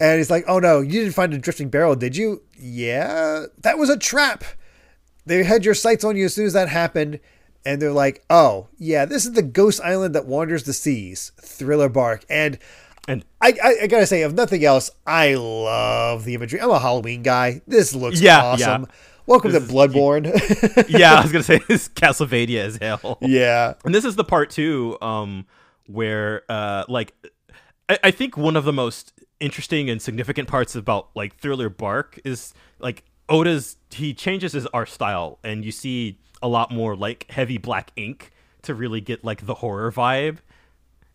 [0.00, 2.42] And he's like, "Oh no, you didn't find a drifting barrel, did you?
[2.58, 4.42] Yeah, that was a trap.
[5.24, 7.20] They had your sights on you as soon as that happened,
[7.64, 11.88] and they're like, "Oh, yeah, this is the ghost island that wanders the seas." Thriller
[11.88, 12.58] bark, and
[13.06, 16.60] And I, I, I gotta say, if nothing else, I love the imagery.
[16.60, 17.60] I'm a Halloween guy.
[17.66, 18.82] This looks Yeah, awesome.
[18.82, 18.94] yeah.
[19.26, 19.72] Welcome This to is-
[20.88, 23.18] yeah, I was gonna say this Castlevania as hell.
[23.22, 25.46] yeah, And this is the part too, um,
[25.86, 27.14] where uh, like
[27.88, 32.18] I, I think one of the most interesting and significant parts about like Thriller Bark
[32.24, 37.26] is like Oda's he changes his art style, and you see a lot more like
[37.30, 38.30] heavy black ink
[38.62, 40.38] to really get like the horror vibe.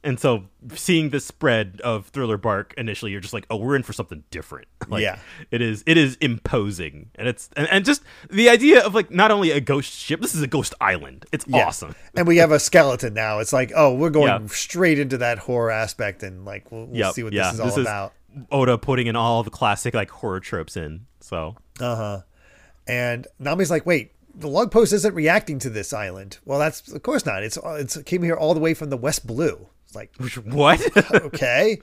[0.01, 3.83] And so seeing this spread of Thriller Bark initially, you're just like, oh, we're in
[3.83, 4.67] for something different.
[4.87, 5.19] Like, Yeah.
[5.51, 9.29] it is it is imposing, and it's and, and just the idea of like not
[9.29, 11.25] only a ghost ship, this is a ghost island.
[11.31, 11.65] It's Yeah.
[11.67, 11.95] awesome.
[12.15, 13.39] and we have a skeleton now.
[13.39, 14.47] It's like, oh, we're going Yeah.
[14.47, 17.59] straight into that horror aspect, and like we'll, we'll Yep, see what yeah, this is
[17.61, 18.13] all about.
[18.51, 21.05] Oda putting in all the classic like horror tropes in.
[21.19, 22.21] So Uh huh.
[22.87, 26.39] And Nami's like, wait, the log post isn't reacting to this island.
[26.45, 27.43] Well, that's of course not.
[27.43, 29.67] It's it's it came here all the way from the West Blue.
[29.89, 30.11] It's like
[30.45, 30.81] what?
[31.23, 31.79] okay.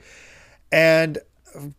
[0.71, 1.19] And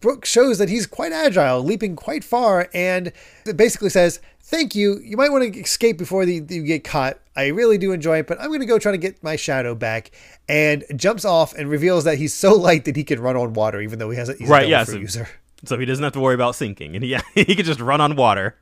[0.01, 3.13] Brook shows that he's quite agile, leaping quite far, and
[3.47, 4.99] it basically says, Thank you.
[5.01, 7.19] You might want to escape before the, you get caught.
[7.37, 9.75] I really do enjoy it, but I'm going to go try to get my shadow
[9.75, 10.11] back.
[10.49, 13.79] And jumps off and reveals that he's so light that he can run on water,
[13.83, 15.29] even though he has a, he's Right, a yeah, so- user.
[15.67, 18.17] so he doesn't have to worry about sinking, and he he can just run on
[18.17, 18.57] water.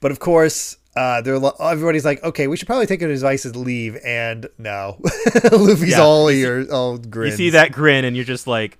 [0.00, 3.54] But of course, uh, they're everybody's like, okay, we should probably take his advice and
[3.56, 3.96] leave.
[4.04, 4.96] And no,
[5.52, 6.00] Luffy's Yeah.
[6.02, 7.30] all ear, all grin.
[7.30, 8.78] you see that grin, and you're just like,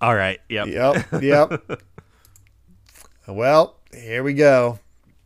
[0.00, 0.66] all right, yep.
[0.68, 1.80] Yep, yep.
[3.28, 4.78] well, here we go.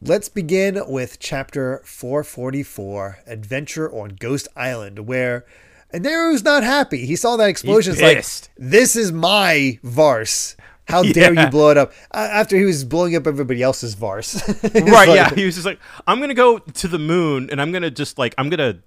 [0.03, 5.44] Let's begin with chapter 444 Adventure on Ghost Island, where
[5.92, 7.05] Eneru's not happy.
[7.05, 7.92] He saw that explosion.
[7.92, 8.24] It's like,
[8.57, 10.57] this is my Vars.
[10.90, 11.44] How dare Yeah.
[11.44, 11.92] you blow it up?
[12.12, 14.42] Uh, after he was blowing up everybody else's Vars.
[14.62, 15.35] Right, like- yeah.
[15.35, 18.35] He was just like, I'm gonna go to the moon, and I'm gonna just like,
[18.38, 18.81] I'm gonna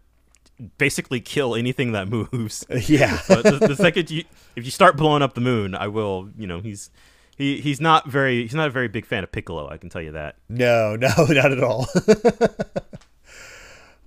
[0.78, 2.66] basically kill anything that moves.
[2.88, 3.20] Yeah.
[3.28, 4.24] but the, the second you,
[4.56, 6.30] if you start blowing up the moon, I will.
[6.38, 6.90] You know, he's
[7.38, 9.68] he he's not very he's not a very big fan of Piccolo.
[9.70, 10.36] I can tell you that.
[10.50, 11.88] No, no, not at all.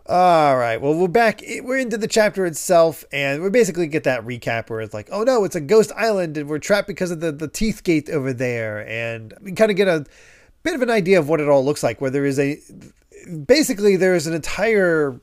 [0.09, 0.81] All right.
[0.81, 1.43] Well, we're back.
[1.43, 5.09] Eh, we're into the chapter itself, and we basically get that recap where it's like,
[5.11, 8.09] oh no, it's a ghost island, and we're trapped because of the, the teeth gate
[8.11, 8.87] over there.
[8.89, 10.05] And we kind of get a
[10.63, 12.61] bit of an idea of what it all looks like, where there is a
[13.47, 15.21] basically there is an entire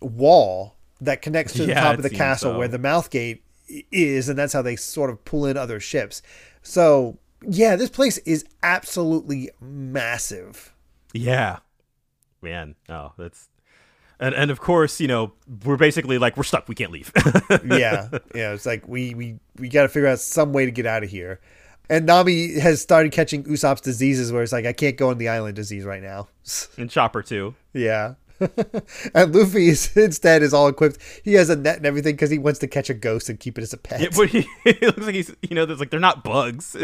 [0.00, 2.58] wall that connects to the Yeah, top of the castle so.
[2.58, 3.42] where the mouth gate
[3.90, 6.22] is, and that's how they sort of pull in other ships.
[6.62, 10.72] So, yeah, this place is absolutely massive.
[11.12, 11.58] Yeah,
[12.42, 12.74] man.
[12.88, 13.48] Oh, that's
[14.20, 15.32] and and of course, you know,
[15.64, 16.68] we're basically like we're stuck.
[16.68, 17.10] We can't leave.
[17.64, 18.52] yeah, yeah.
[18.52, 21.10] It's like we we we got to figure out some way to get out of
[21.10, 21.40] here.
[21.88, 25.28] And Nami has started catching Usopp's diseases, where it's like I can't go on the
[25.28, 26.28] island disease right now.
[26.78, 27.54] and Chopper too.
[27.72, 28.14] yeah.
[29.14, 30.98] and Luffy is instead is all equipped.
[31.24, 33.58] He has a net and everything because he wants to catch a ghost and keep
[33.58, 34.00] it as a pet.
[34.00, 36.76] Yeah, but he, it looks like he's you know, there's like they're not bugs.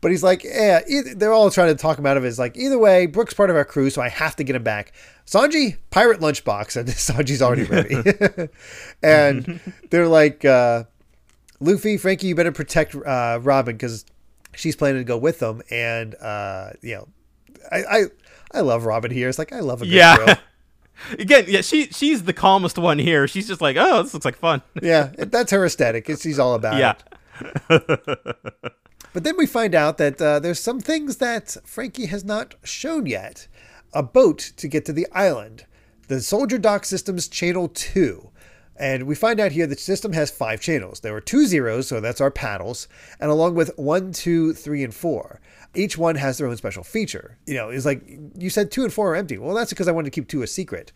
[0.00, 2.28] But he's like, yeah, either, they're all trying to talk him out of it.
[2.28, 4.62] It's like, either way, Brook's part of our crew, so I have to get him
[4.62, 4.92] back.
[5.26, 8.48] Sanji, pirate lunchbox, and Sanji's already ready.
[9.02, 10.84] and they're like, uh,
[11.60, 14.06] Luffy, Franky, you better protect uh, Robin because
[14.54, 15.62] she's planning to go with them.
[15.70, 17.08] And uh, you know,
[17.70, 18.04] I, I
[18.52, 19.28] I love Robin here.
[19.28, 20.16] It's like I love a good yeah.
[20.16, 20.34] girl.
[21.18, 23.26] Again, yeah, she she's the calmest one here.
[23.26, 24.62] She's just like, oh, this looks like fun.
[24.82, 26.06] Yeah, that's her aesthetic.
[26.20, 26.94] She's all about yeah.
[27.70, 28.74] it.
[29.12, 33.06] But then we find out that uh, there's some things that Franky has not shown
[33.06, 33.48] yet.
[33.92, 35.66] A boat to get to the island.
[36.06, 38.30] The Soldier Dock System's Channel 2.
[38.76, 41.00] And we find out here the system has five channels.
[41.00, 42.88] There are two zeros, so that's our paddles,
[43.20, 45.40] and along with one, two, three, and four.
[45.74, 47.38] Each one has their own special feature.
[47.46, 48.02] You know, it's like
[48.36, 49.38] you said two and four are empty.
[49.38, 50.92] Well, that's because I wanted to keep two a secret.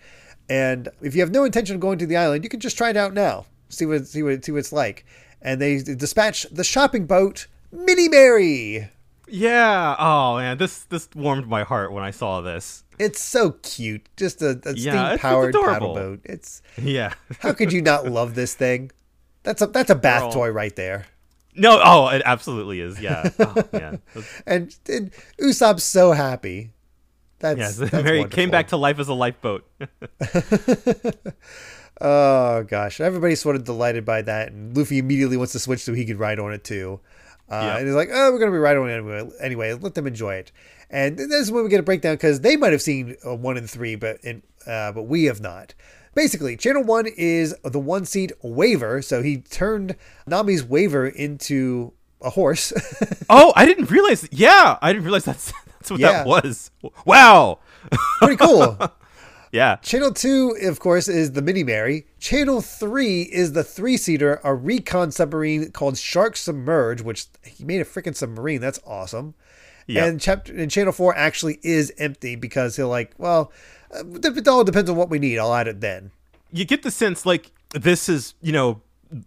[0.49, 2.91] And if you have no intention of going to the island, you can just try
[2.91, 3.47] it out now.
[3.69, 5.07] See what see what see what it's like.
[5.41, 8.89] And they dispatch the shopping boat, Mini Merry.
[9.29, 9.97] Yeah.
[9.99, 12.85] Oh man, this this warmed my heart when I saw this.
[12.99, 14.09] It's so cute.
[14.17, 16.21] Just a, a Yeah, steam powered paddle boat.
[16.25, 17.15] It's Yeah.
[17.41, 18.91] how could you not love this thing?
[19.45, 20.33] That's a that's a bath Girl.
[20.33, 21.07] toy right there.
[21.55, 21.81] No.
[21.85, 23.01] Oh, it absolutely is.
[23.01, 23.31] Yeah.
[23.39, 24.03] Oh, man.
[24.47, 26.71] And, and Usopp's so happy.
[27.41, 27.77] That's, Yes.
[27.79, 28.37] that's Mary wonderful.
[28.37, 29.69] came back to life as a lifeboat.
[32.01, 35.95] Oh gosh, everybody's sort of delighted by that, and Luffy immediately wants to switch so
[35.95, 36.99] he could ride on it too.
[37.49, 37.77] Uh, Yeah.
[37.79, 39.31] And he's like, "Oh, we're gonna be riding on it anyway.
[39.41, 40.51] Anyway, let them enjoy it."
[40.91, 43.57] And this is when we get a breakdown because they might have seen uh, one
[43.57, 45.75] and three, but in, uh, but we have not.
[46.15, 49.97] Basically, channel one is the one seat Waver, so he turned
[50.27, 52.73] Nami's Waver into a horse.
[53.31, 54.29] oh, I didn't realize.
[54.31, 56.13] Yeah, I didn't realize that's that's what Yeah.
[56.13, 56.71] that was.
[57.05, 57.59] Wow.
[58.19, 58.79] Pretty cool.
[59.53, 59.77] Yeah.
[59.77, 62.07] Channel 2, of course, is the Mini Merry.
[62.19, 67.81] Channel 3 is the three seater, a recon submarine called Shark Submerge, which he made
[67.81, 68.61] a freaking submarine.
[68.61, 69.35] That's awesome.
[69.87, 70.09] Yep.
[70.09, 73.53] And chapter and channel 4 actually is empty because he'll like, well,
[73.95, 75.39] uh, it all depends on what we need.
[75.39, 76.11] I'll add it then.
[76.53, 78.81] You get the sense like this is, you know,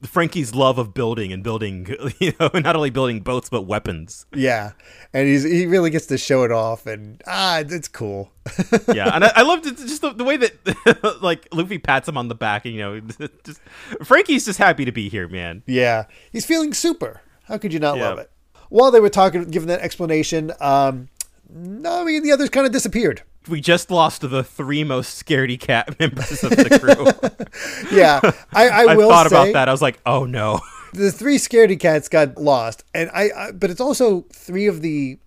[0.03, 1.87] Franky's love of building and building,
[2.19, 4.25] you know, not only building boats but weapons.
[4.33, 4.71] Yeah,
[5.13, 8.31] and he's he really gets to show it off, and ah, it's cool.
[8.93, 12.17] yeah, and I, I loved it, just the, the way that like Luffy pats him
[12.17, 12.99] on the back, and you know,
[13.45, 13.61] just
[14.03, 15.63] Franky's just happy to be here, man.
[15.67, 17.21] Yeah, he's feeling super.
[17.43, 18.09] How could you not Yeah.
[18.09, 18.31] love it?
[18.69, 21.09] While they were talking, giving that explanation, um,
[21.49, 23.21] no, I mean the others kind of disappeared.
[23.47, 27.87] We just lost the three most scaredy cat members of the crew.
[27.97, 28.19] Yeah,
[28.53, 29.69] I, I I will thought say about that.
[29.69, 30.59] I was like, oh no.
[30.93, 35.17] the three scaredy cats got lost, and I, I, but it's also three of the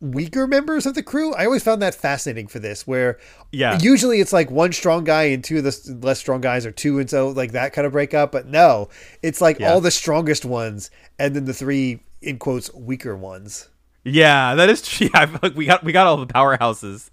[0.00, 1.34] weaker members of the crew.
[1.34, 3.18] I always found that fascinating for this, where
[3.52, 3.78] Yeah.
[3.80, 6.98] usually it's like one strong guy and two of the less strong guys, or two
[6.98, 8.32] and so like that kind of breakup.
[8.32, 8.88] But no,
[9.22, 9.72] it's like Yeah.
[9.72, 13.68] all the strongest ones, and then the three in quotes weaker ones.
[14.04, 15.08] Yeah, that is true.
[15.14, 17.10] Yeah, I feel like we got we got all the powerhouses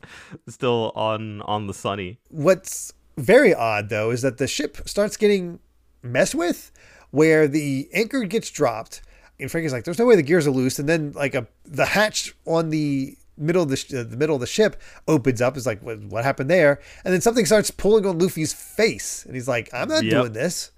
[0.48, 2.20] still on on the sunny.
[2.30, 5.60] What's very odd though is that the ship starts getting
[6.02, 6.72] messed with,
[7.12, 9.02] where the anchor gets dropped,
[9.40, 11.86] and Franky's like, "There's no way the gears are loose," and then like a the
[11.88, 15.56] hatch on the middle of the, sh- uh, the middle of the ship opens up.
[15.56, 16.80] It's like, what, what happened there?
[17.06, 20.12] And then something starts pulling on Luffy's face, and he's like, "I'm not Yep.
[20.12, 20.72] doing this."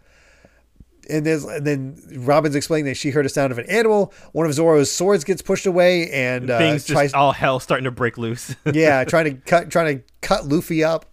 [1.10, 4.14] And, there's, and then Robin's explaining that she heard a sound of an animal.
[4.32, 7.86] One of Zoro's swords gets pushed away, and uh, Things just tries all hell starting
[7.86, 8.56] to break loose.
[8.74, 11.06] yeah, trying to cut trying to cut Luffy up.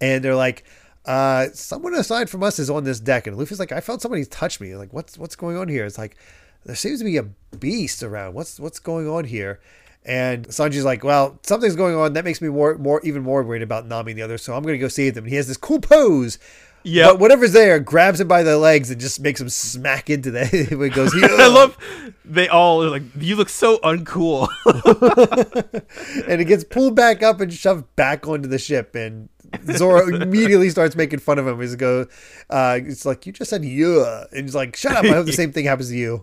[0.00, 0.64] And they're like,
[1.04, 3.26] uh, someone aside from us is on this deck.
[3.26, 4.76] And Luffy's like, I felt somebody touch me.
[4.76, 5.84] Like, what's what's going on here?
[5.84, 6.16] It's like
[6.64, 7.24] there seems to be a
[7.56, 8.34] beast around.
[8.34, 9.60] What's what's going on here?
[10.04, 12.14] And Sanji's like, well, something's going on.
[12.14, 14.42] That makes me more more even more worried about Nami and the others.
[14.42, 15.24] So I'm gonna go save them.
[15.24, 16.38] And he has this cool pose.
[16.84, 17.08] Yeah.
[17.08, 20.42] But whatever's there grabs him by the legs and just makes him smack into the.
[20.82, 21.12] It goes.
[21.22, 21.76] I love
[22.24, 24.48] they all are like you look so uncool.
[26.28, 29.28] and it gets pulled back up and shoved back onto the ship and
[29.72, 31.60] Zoro immediately starts making fun of him.
[31.60, 32.06] He's go,
[32.50, 35.04] uh, it's like you just said yeah, and he's like, shut up.
[35.04, 36.22] I hope the same thing happens to you.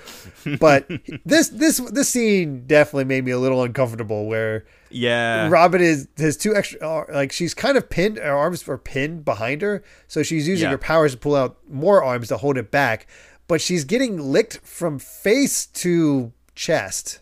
[0.60, 0.88] But
[1.24, 4.26] this this this scene definitely made me a little uncomfortable.
[4.26, 5.48] Where yeah.
[5.48, 8.18] Robin is has two extra, uh, like she's kind of pinned.
[8.18, 10.70] Her arms are pinned behind her, so she's using Yeah.
[10.72, 13.06] her powers to pull out more arms to hold it back.
[13.48, 17.20] But she's getting licked from face to chest.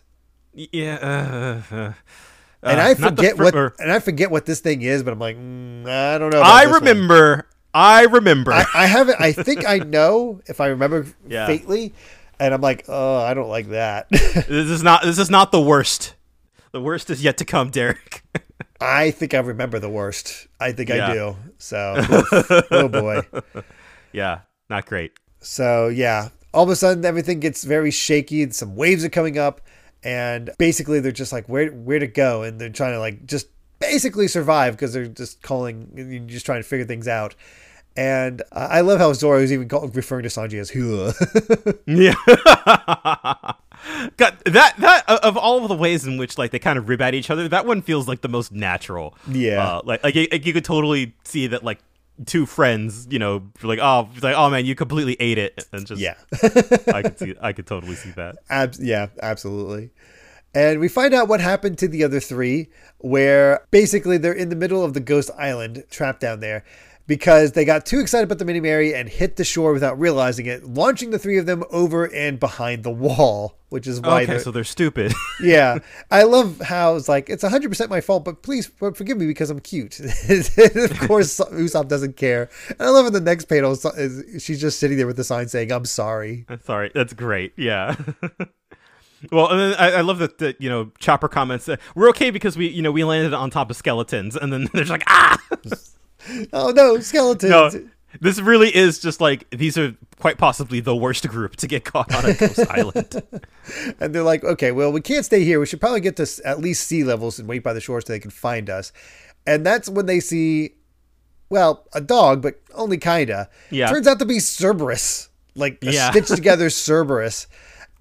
[0.53, 0.95] Yeah.
[1.71, 1.93] Uh, uh,
[2.63, 5.13] and uh, I forget fir- what or- and I forget what this thing is, but
[5.13, 6.41] I'm like, mm, I don't know.
[6.41, 7.47] I remember.
[7.73, 8.53] I remember.
[8.53, 9.19] I, I haven't.
[9.19, 11.45] I think I know if I remember Yeah.
[11.45, 11.93] faintly,
[12.39, 14.09] and I'm like, oh, I don't like that.
[14.09, 15.03] this is not.
[15.03, 16.15] This is not the worst.
[16.71, 18.23] The worst is yet to come, Derrick.
[18.81, 20.47] I think I remember the worst.
[20.59, 21.37] I think I do.
[21.57, 22.51] So, oof.
[22.51, 23.21] Oh, oh boy.
[24.11, 25.13] yeah, not great.
[25.39, 28.49] So yeah, all of a sudden everything gets very shaky.
[28.51, 29.61] Some waves are coming up,
[30.03, 32.43] and basically they're just like, where where to go?
[32.43, 33.47] And they're trying to like just
[33.79, 37.35] basically survive because they're just calling, you're just trying to figure things out.
[37.97, 41.13] And I love how Zoro is even referring to Sanji as Hua.
[41.87, 42.15] Yeah.
[44.17, 47.01] God, that that of all of the ways in which like they kind of rib
[47.01, 49.15] at each other, that one feels like the most natural.
[49.27, 49.63] Yeah.
[49.63, 51.79] Uh, like like, you- like you could totally see that like
[52.25, 56.01] two friends, you know, like oh, like oh man, you completely ate it, and just
[56.01, 56.15] yeah.
[56.87, 58.37] I could see I could totally see that.
[58.49, 59.91] Ab- yeah, absolutely.
[60.53, 62.69] And we find out what happened to the other three,
[62.99, 66.63] where basically they're in the middle of the ghost island, trapped down there,
[67.07, 70.45] because they got too excited about the Mini Merry and hit the shore without realizing
[70.45, 74.25] it, launching the three of them over and behind the wall, which is why okay,
[74.25, 74.39] they're.
[74.39, 75.13] so they're stupid.
[75.41, 75.79] yeah,
[76.09, 79.59] I love how it's like it's 100% my fault, but please forgive me because I'm
[79.59, 79.99] cute.
[80.25, 82.49] Of course, Usopp doesn't care.
[82.69, 85.47] And I love in the next panel, is- she's just sitting there with the sign
[85.47, 87.53] saying, "I'm sorry." I'm sorry, that's great.
[87.57, 87.95] Yeah.
[89.31, 92.31] well, and then I, I love that the, you know Chopper comments uh, we're okay
[92.31, 95.03] because we you know we landed on top of skeletons, and then they're just like
[95.07, 95.37] ah.
[96.53, 97.49] Oh no, skeletons!
[97.75, 97.89] No,
[98.21, 102.13] this really is just like these are quite possibly the worst group to get caught
[102.15, 103.21] on a ghost island.
[103.99, 105.59] And they're like, okay, well, we can't stay here.
[105.59, 108.13] We should probably get to at least sea levels and wait by the shore so
[108.13, 108.93] they can find us.
[109.45, 110.71] And that's when they see,
[111.49, 113.49] well, a dog, but only kinda.
[113.69, 113.89] Yeah.
[113.89, 116.09] Turns out to be Cerberus, like a Yeah.
[116.11, 117.47] stitched together Cerberus.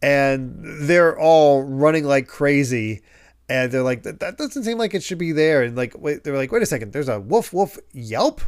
[0.00, 3.02] And they're all running like crazy.
[3.48, 5.62] And they're like, that, that doesn't seem like it should be there.
[5.62, 8.40] And like, wait, they're like, wait a second, there's a woof woof yelp.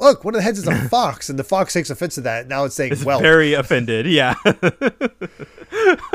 [0.00, 2.48] Look, one of the heads is a fox, and the fox takes offense to that.
[2.48, 4.06] Now it's saying, It's well, very offended.
[4.06, 4.34] Yeah.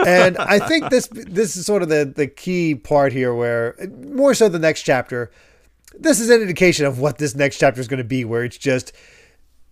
[0.05, 3.75] and I think this this is sort of the the key part here, where
[4.07, 5.31] more so the next chapter,
[5.97, 8.57] this is an indication of what this next chapter is going to be, where it's
[8.57, 8.91] just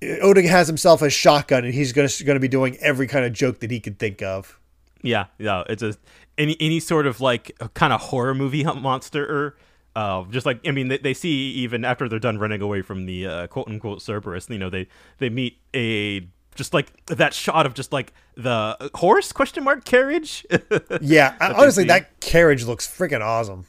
[0.03, 3.07] uh, Oda has himself a shotgun and he's going to going to be doing every
[3.07, 4.59] kind of joke that he could think of.
[5.01, 5.63] Yeah, yeah.
[5.67, 5.95] It's a
[6.37, 9.55] any any sort of like kind of horror movie monster.
[9.95, 13.05] Uh, just like I mean, they, they see even after they're done running away from
[13.05, 14.87] the uh, quote unquote Cerberus, you know, they
[15.19, 20.45] they meet a just like that shot of just like the horse question mark carriage.
[21.01, 23.65] yeah, honestly, that carriage looks freaking awesome.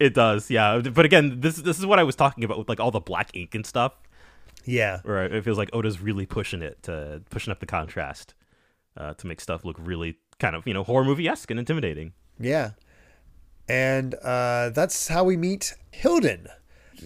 [0.00, 0.78] It does, yeah.
[0.78, 3.30] But again, this this is what I was talking about with like all the black
[3.34, 3.94] ink and stuff.
[4.64, 8.34] Yeah, where it feels like Oda's really pushing it to pushing up the contrast
[8.96, 12.12] uh, to make stuff look really kind of you know horror movie esque and intimidating.
[12.38, 12.70] Yeah,
[13.68, 16.48] and uh, that's how we meet Hildon.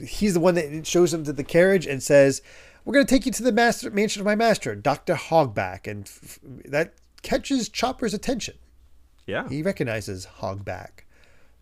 [0.07, 2.43] He's the one that shows him to the carriage and says,
[2.85, 6.07] "We're going to take you to the master mansion of my master, Doctor Hogback," and
[6.07, 8.55] f- that catches Chopper's attention.
[9.27, 11.05] Yeah, he recognizes Hogback.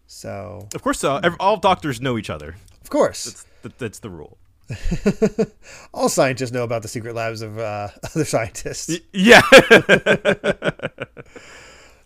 [0.07, 2.57] So of course, uh, all doctors know each other.
[2.83, 4.39] Of course, that's, that, that's the rule.
[5.95, 8.99] all scientists know about the secret labs of uh, other scientists.
[9.13, 9.43] Yeah.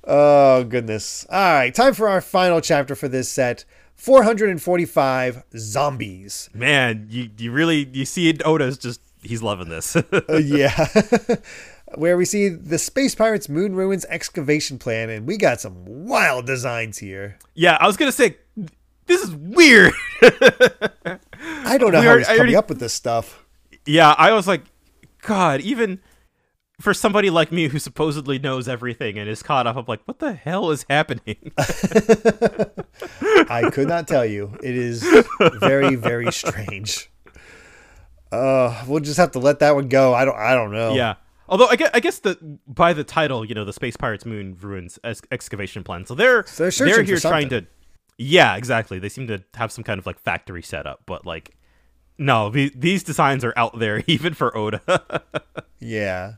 [0.05, 1.27] oh goodness!
[1.31, 3.65] All right, time for our final chapter for this set.
[3.97, 6.51] 445 zombies.
[6.53, 9.97] Man, you you really you see Oda's just he's loving this.
[9.97, 10.89] uh, yeah.
[11.95, 16.47] where we see the Space Pirates Moon Ruins excavation plan, and we got some wild
[16.47, 17.39] designs here.
[17.55, 18.37] Yeah, I was gonna say
[19.07, 19.93] this is weird.
[21.65, 23.45] I don't know we how he's coming already, up with this stuff.
[23.87, 24.63] Yeah, I was like,
[25.23, 26.01] God, even
[26.81, 30.19] for somebody like me who supposedly knows everything and is caught up, I'm like, what
[30.19, 31.53] the hell is happening?
[33.49, 34.57] I could not tell you.
[34.63, 35.07] It is
[35.61, 37.11] very, very strange.
[38.33, 40.13] Uh, we'll just have to let that one go.
[40.15, 40.37] I don't.
[40.37, 40.95] I don't know.
[40.95, 41.15] Yeah.
[41.49, 44.57] Although I guess, I guess the by the title, you know, the Space Pirates Moon
[44.61, 44.99] Ruins
[45.31, 46.07] excavation plan.
[46.07, 47.67] So they're so they're, they're here trying to.
[48.19, 48.99] Yeah, exactly.
[48.99, 51.57] They seem to have some kind of like factory setup, but like,
[52.17, 55.23] no, the, these designs are out there even for Oda.
[55.81, 56.35] yeah.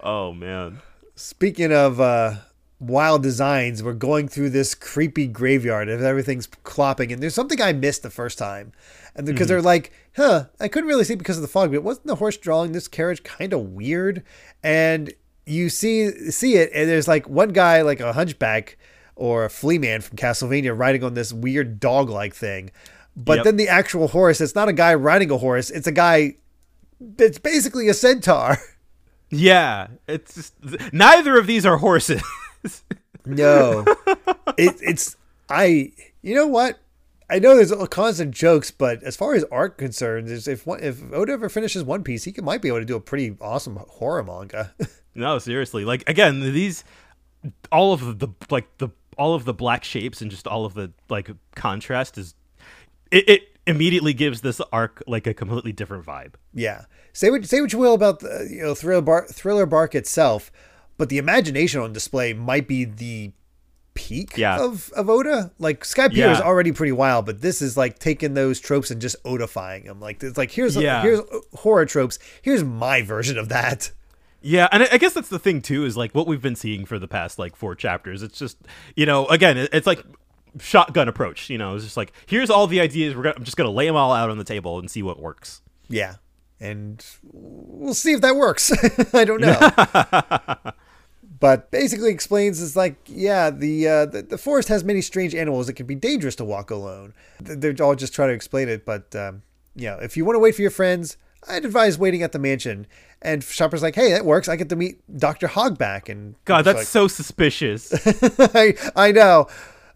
[0.00, 0.80] Oh man.
[1.16, 2.36] Speaking of uh,
[2.78, 7.72] wild designs, we're going through this creepy graveyard and everything's clopping, and there's something I
[7.72, 8.72] missed the first time
[9.14, 9.48] and because mm-hmm.
[9.48, 12.36] they're like, huh, I couldn't really see because of the fog, but wasn't the horse
[12.36, 14.22] drawing this carriage kind of weird?
[14.62, 15.12] And
[15.46, 18.78] you see see it, and there's like one guy, like a hunchback
[19.20, 22.70] or a flea man from Castlevania, riding on this weird dog like thing.
[23.14, 23.44] But yep.
[23.44, 26.36] then the actual horse, it's not a guy riding a horse, it's a guy.
[27.18, 28.58] It's basically a centaur.
[29.32, 32.20] Yeah, it's just, neither of these are horses.
[33.24, 33.84] no,
[34.58, 35.16] it, it's
[35.48, 35.92] I.
[36.20, 36.80] You know what?
[37.30, 41.00] I know there's a constant jokes, but as far as art concerns, if one, if
[41.12, 44.24] Oda ever finishes One Piece, he might be able to do a pretty awesome horror
[44.24, 44.74] manga.
[45.14, 45.84] no, seriously.
[45.84, 46.82] Like again, these
[47.70, 48.88] all of the like the
[49.20, 52.34] all of the black shapes and just all of the like contrast is
[53.10, 56.34] it, it immediately gives this arc like a completely different vibe.
[56.54, 56.86] Yeah.
[57.12, 60.50] Say what say what you will about the you know thriller bar, thriller bark itself,
[60.96, 63.32] but the imagination on display might be the
[63.92, 64.58] peak yeah.
[64.58, 65.52] of, of Oda.
[65.58, 66.32] Like Skypiea yeah.
[66.32, 70.00] is already pretty wild, but this is like taking those tropes and just Odifying them.
[70.00, 71.02] Like it's like here's yeah.
[71.02, 71.20] here's
[71.52, 72.18] horror tropes.
[72.40, 73.90] Here's my version of that.
[74.42, 76.98] Yeah, and I guess that's the thing too is like what we've been seeing for
[76.98, 78.22] the past like four chapters.
[78.22, 78.56] It's just
[78.96, 80.02] you know again it's like
[80.58, 81.50] shotgun approach.
[81.50, 83.14] You know, it's just like here's all the ideas.
[83.14, 85.20] We're gonna, I'm just gonna lay them all out on the table and see what
[85.20, 85.60] works.
[85.88, 86.16] Yeah,
[86.58, 88.72] and we'll see if that works.
[89.14, 90.72] I don't know.
[91.40, 95.68] but basically explains is like yeah the, uh, the, the forest has many strange animals
[95.68, 99.16] it can be dangerous to walk alone they're all just trying to explain it but
[99.16, 99.42] um,
[99.74, 101.16] you know if you want to wait for your friends
[101.48, 102.86] i'd advise waiting at the mansion
[103.22, 106.78] and Chopper's like hey that works i get to meet dr hogback and god that's
[106.78, 107.92] like, so suspicious
[108.54, 109.46] I, I know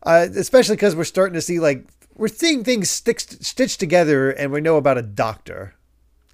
[0.02, 1.86] uh, especially because we're starting to see like
[2.16, 5.74] we're seeing things stitched, stitched together and we know about a doctor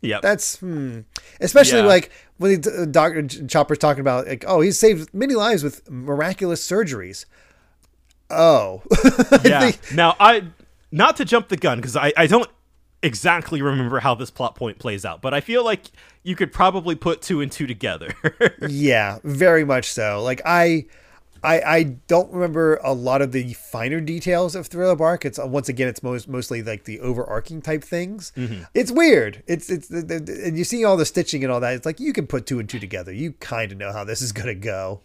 [0.02, 1.00] yeah, that's hmm.
[1.40, 1.86] especially yeah.
[1.86, 5.88] like when the uh, Doctor Chopper's talking about like, oh, he's saved many lives with
[5.90, 7.26] miraculous surgeries.
[8.30, 8.82] Oh,
[9.44, 9.70] yeah.
[9.70, 9.92] Think...
[9.94, 10.44] Now I
[10.90, 12.48] not to jump the gun because I I don't
[13.02, 15.90] exactly remember how this plot point plays out, but I feel like
[16.22, 18.14] you could probably put two and two together.
[18.68, 20.22] yeah, very much so.
[20.22, 20.86] Like I
[21.42, 25.24] I, I don't remember a lot of the finer details of Thriller Bark.
[25.24, 28.32] It's once again, it's most mostly like the overarching type things.
[28.36, 28.64] Mm-hmm.
[28.74, 29.42] It's weird.
[29.46, 31.74] It's it's and you see all the stitching and all that.
[31.74, 33.12] It's like you can put two and two together.
[33.12, 35.00] You kind of know how this is gonna go.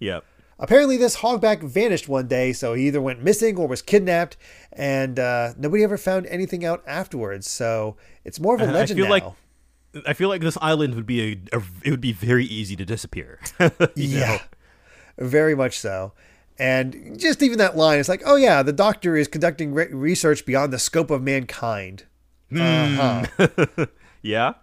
[0.00, 0.24] Yep.
[0.62, 4.36] Apparently, this hogback vanished one day, so he either went missing or was kidnapped,
[4.72, 7.48] and uh, nobody ever found anything out afterwards.
[7.48, 9.10] So it's more of a legend I feel now.
[9.10, 11.20] Like, I feel like this island would be
[11.52, 13.40] a, a it would be very easy to disappear.
[13.96, 14.26] yeah.
[14.26, 14.38] Know?
[15.20, 16.12] very much so.
[16.58, 20.44] And just even that line, it's like, oh yeah, the doctor is conducting re- research
[20.44, 22.04] beyond the scope of mankind.
[22.54, 23.86] Uh-huh.
[24.22, 24.54] yeah.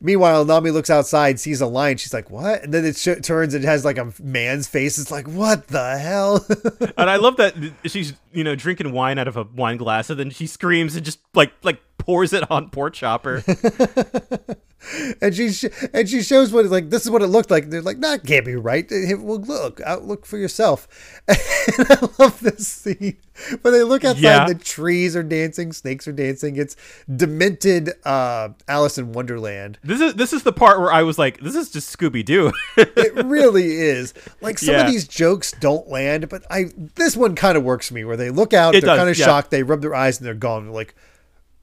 [0.00, 1.96] Meanwhile, Nami looks outside, sees a lion.
[1.96, 4.98] She's like, "What?" And then it sh- turns and it has like a man's face.
[4.98, 6.46] It's like, "What the hell?"
[6.98, 7.54] And I love that
[7.84, 11.04] she's you know drinking wine out of a wine glass, and then she screams and
[11.04, 13.42] just like like pours it on poor Chopper.
[15.20, 16.90] and she sh- and she shows what it like.
[16.90, 17.70] This is what it looked like.
[17.70, 20.88] They're like, "That can't be right." Hey, Well, look, out, look for yourself.
[21.78, 23.16] And I love this scene
[23.62, 24.22] when they look outside.
[24.22, 24.46] Yeah.
[24.46, 26.54] The trees are dancing, snakes are dancing.
[26.54, 26.76] It's
[27.12, 29.76] demented uh, Alice in Wonderland.
[29.82, 32.52] this is this is the part where I was like, this is just Scooby Doo.
[32.76, 34.14] It really is.
[34.40, 37.94] Like some of these jokes don't land, but I this one kind of works for
[37.94, 38.04] me.
[38.04, 39.24] Where they look out, It they're kind of yeah.
[39.24, 40.66] shocked, they rub their eyes, and they're gone.
[40.66, 40.94] They're like,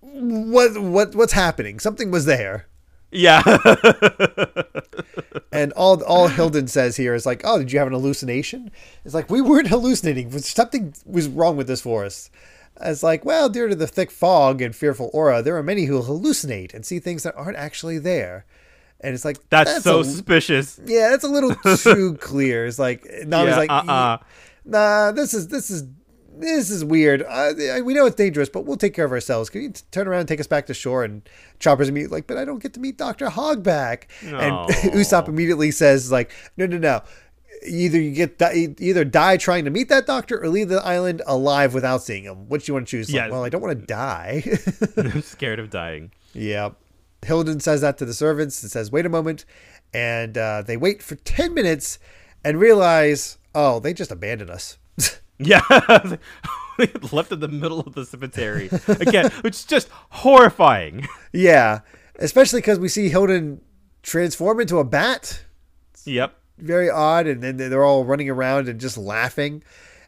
[0.01, 0.77] "What?
[0.81, 1.15] What?
[1.15, 1.79] What's happening?
[1.79, 2.67] Something was there."
[3.13, 3.41] Yeah.
[5.51, 8.71] And all all Hildon says here is like, "Oh, did you have an hallucination?"
[9.05, 10.31] It's like we weren't hallucinating.
[10.39, 12.31] Something was wrong with this forest.
[12.81, 16.01] It's like, well, due to the thick fog and fearful aura, there are many who
[16.01, 18.45] hallucinate and see things that aren't actually there.
[18.99, 20.79] And it's like That's, so a- suspicious.
[20.85, 22.65] yeah, that's a little too clear.
[22.65, 24.17] It's like Nami's Yeah, like, uh-uh.
[24.65, 25.83] nah, this is this is
[26.37, 27.23] this is weird.
[27.27, 27.53] Uh,
[27.83, 29.49] we know it's dangerous, but we'll take care of ourselves.
[29.49, 31.03] Can you t- turn around and take us back to shore?
[31.03, 31.27] And
[31.59, 34.03] Chopper's immediately like, but I don't get to meet Doctor Hogback.
[34.23, 34.37] No.
[34.39, 37.01] And Usopp immediately says like, no, no, no.
[37.65, 41.21] Either you get di- either die trying to meet that doctor or leave the island
[41.27, 42.49] alive without seeing him.
[42.49, 43.09] What do you want to choose?
[43.09, 43.31] Like, Yes.
[43.31, 44.43] well, I don't want to die.
[44.97, 46.11] I'm scared of dying.
[46.33, 46.71] Yeah.
[47.21, 49.45] Hildon says that to the servants and says, wait a moment.
[49.93, 51.99] And uh, they wait for 10 minutes
[52.43, 54.77] and realize, oh, they just abandoned us.
[55.45, 55.61] Yeah.
[57.11, 58.69] Left in the middle of the cemetery.
[58.87, 61.07] Again, which is just horrifying.
[61.31, 61.81] yeah.
[62.19, 63.59] Especially because we see Hildon
[64.01, 65.43] transform into a bat.
[66.05, 66.35] Yep.
[66.57, 67.27] Very odd.
[67.27, 69.63] And then they're all running around and just laughing.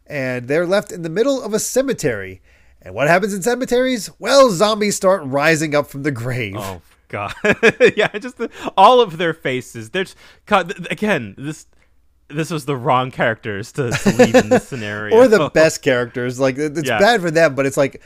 [0.07, 2.41] And they're left in the middle of a cemetery.
[2.81, 4.09] And what happens in cemeteries?
[4.19, 6.55] Well, zombies start rising up from the grave.
[6.55, 7.33] Oh god.
[7.95, 9.89] yeah, just the, all of their faces.
[9.89, 10.15] There's
[10.45, 11.65] God, again, this
[12.29, 15.15] this was the wrong characters to, to leave in this scenario.
[15.15, 16.39] or the best characters.
[16.39, 16.99] Like it's Yeah.
[16.99, 18.01] bad for them, but it's like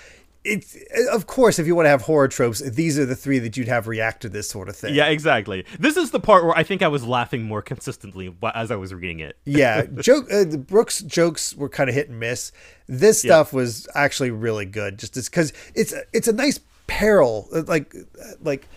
[0.45, 0.77] it's
[1.11, 3.67] of course if you want to have horror tropes, these are the three that you'd
[3.67, 4.95] have react to this sort of thing.
[4.95, 5.65] Yeah, exactly.
[5.79, 8.93] This is the part where I think I was laughing more consistently as I was
[8.93, 9.37] reading it.
[9.45, 9.83] yeah.
[9.99, 10.31] Joke.
[10.31, 12.51] Uh, Brook's jokes were kind of hit and miss.
[12.87, 13.29] This Yeah.
[13.29, 17.93] stuff was actually really good, just because it's it's a nice peril, uh, like
[18.41, 18.67] like.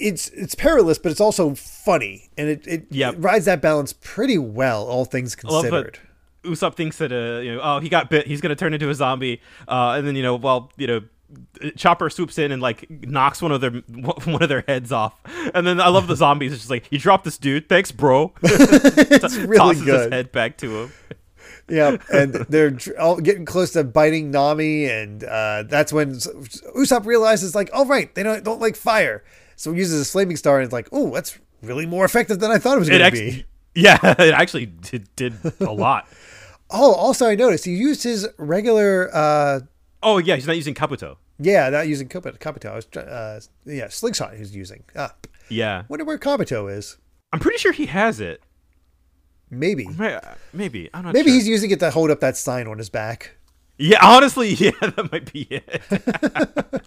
[0.00, 3.14] It's it's perilous, but it's also funny, and it it, Yep.
[3.14, 5.98] it rides that balance pretty well, all things considered.
[6.44, 8.94] Usopp thinks that uh, you know, oh, he got bit, he's gonna turn into a
[8.94, 11.00] zombie, uh, and then you know, well, you know.
[11.76, 13.70] Chopper swoops in and like knocks one of their
[14.24, 15.14] one of their heads off,
[15.54, 16.52] and then I love the zombies.
[16.52, 18.32] It's just like you dropped this dude, thanks, bro.
[18.42, 20.12] It's really Tosses his good.
[20.12, 20.92] head back to him.
[21.68, 27.54] Yeah, and they're all getting close to biting Nami, and uh, that's when Usopp realizes,
[27.54, 29.22] like, oh right, they don't don't like fire,
[29.60, 32.50] so he uses a flaming star, and it's like, oh, that's really more effective than
[32.50, 33.44] I thought it was going to be.
[33.74, 36.08] yeah, it actually did, did a lot.
[36.72, 39.58] Oh, also I noticed he used his regular, uh,
[40.04, 41.16] Oh yeah, he's not using Kabuto.
[41.40, 42.70] yeah, not using Kabuto.
[42.70, 44.84] I was, uh, yeah, slingshot he's using.
[44.94, 45.12] Ah,
[45.48, 46.96] Yeah, wonder where Kabuto is.
[47.32, 48.40] I'm pretty sure he has it.
[49.50, 49.88] Maybe,
[50.52, 51.12] Maybe I'm not.
[51.12, 51.34] maybe sure.
[51.34, 53.32] he's using it to hold up that sign on his back.
[53.76, 56.84] Yeah, honestly, yeah, that might be it.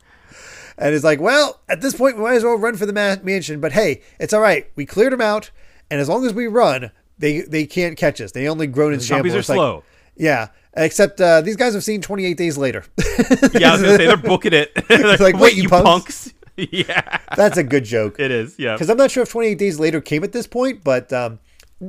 [0.78, 3.18] And it's like, well, at this point, we might as well run for the ma-
[3.24, 3.60] mansion.
[3.60, 4.68] But hey, it's all right.
[4.76, 5.52] We cleared them out,
[5.92, 8.32] and as long as we run, they they can't catch us.
[8.32, 9.20] They only groan and shamble.
[9.30, 9.84] Zombies are It's like- slow.
[10.16, 12.84] yeah, except uh, these guys have seen 28 days later.
[13.54, 14.72] Yeah, I was gonna say they're booking it.
[14.88, 18.20] They're like, wait, you punks?" yeah, That's a good joke.
[18.20, 18.58] it is.
[18.60, 21.40] Yeah, Because I'm not sure if 28 days later came at this point, but um,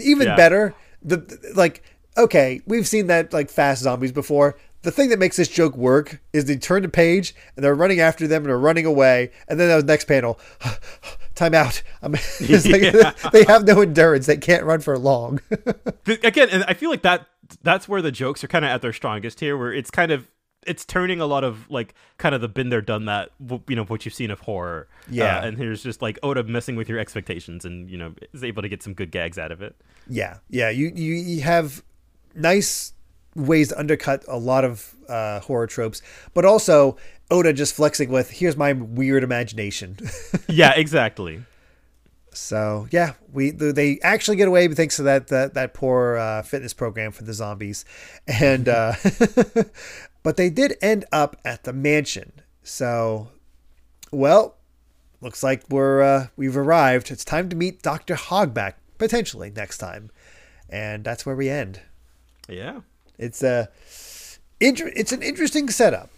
[0.01, 0.37] even Yeah.
[0.37, 1.82] better, the the- like,
[2.16, 4.57] okay, we've seen that like fast zombies before.
[4.85, 8.01] The thing that makes this joke work is they turn the page and they're running
[8.01, 10.39] after them and they're running away, and then the next panel,
[11.35, 11.82] time out.
[12.41, 15.41] It's like, they have no endurance; they can't run for long.
[16.07, 17.26] Again, and I feel like that
[17.62, 20.28] that's where the jokes are kind of at their strongest here, where it's kind of
[20.66, 23.30] it's turning a lot of like kind of the been there done that
[23.68, 25.39] you know what you've seen of horror Yeah.
[25.41, 28.62] Uh, and here's just like oda messing with your expectations and you know is able
[28.62, 29.76] to get some good gags out of it
[30.09, 30.70] Yeah, yeah.
[30.70, 31.82] You you, you have
[32.35, 32.93] nice
[33.35, 36.03] ways to undercut a lot of uh, horror tropes,
[36.35, 36.97] but also
[37.30, 39.99] Oda just flexing with here's my weird imagination.
[40.49, 41.43] yeah exactly
[42.37, 46.74] so yeah, we they actually get away thanks to that that that poor uh, fitness
[46.74, 47.85] program for the zombies,
[48.26, 48.95] and uh,
[50.22, 52.32] but they did end up at the mansion.
[52.62, 53.30] So,
[54.11, 54.57] well,
[55.20, 57.11] looks like we're uh, we've arrived.
[57.11, 60.11] It's time to meet Doctor Hogback potentially next time,
[60.68, 61.80] and that's where we end.
[62.49, 62.80] yeah
[63.18, 63.68] It's a
[64.60, 66.10] inter- it's an interesting setup.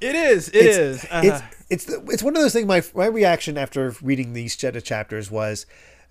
[0.00, 0.48] It is.
[0.48, 1.04] It it's, is.
[1.10, 2.66] Uh, It's it's the, it's one of those things.
[2.66, 5.66] My my reaction after reading these set of chapters was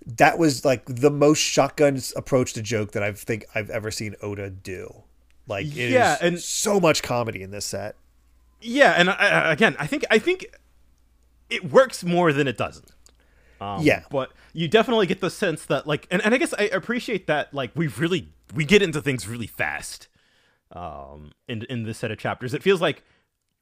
[0.05, 4.15] that was like the most shotgun approach to joke that I think I've ever seen
[4.21, 5.03] Oda do.
[5.47, 7.95] Like it is Yeah, and- so much comedy in this set.
[8.61, 10.45] yeah, and I- again, I think I think
[11.49, 12.91] it works more than it doesn't.
[13.61, 14.03] Um, Yeah.
[14.09, 17.53] but you definitely get the sense that like, and, and I guess I appreciate that
[17.53, 20.07] like we really we get into things really fast.
[20.71, 23.03] Um, in in this set of chapters, it feels like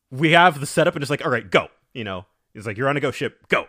[0.09, 1.67] we have the setup and it's like, all right, go.
[1.93, 2.25] You know,
[2.55, 3.67] it's like you're on a go ship, go.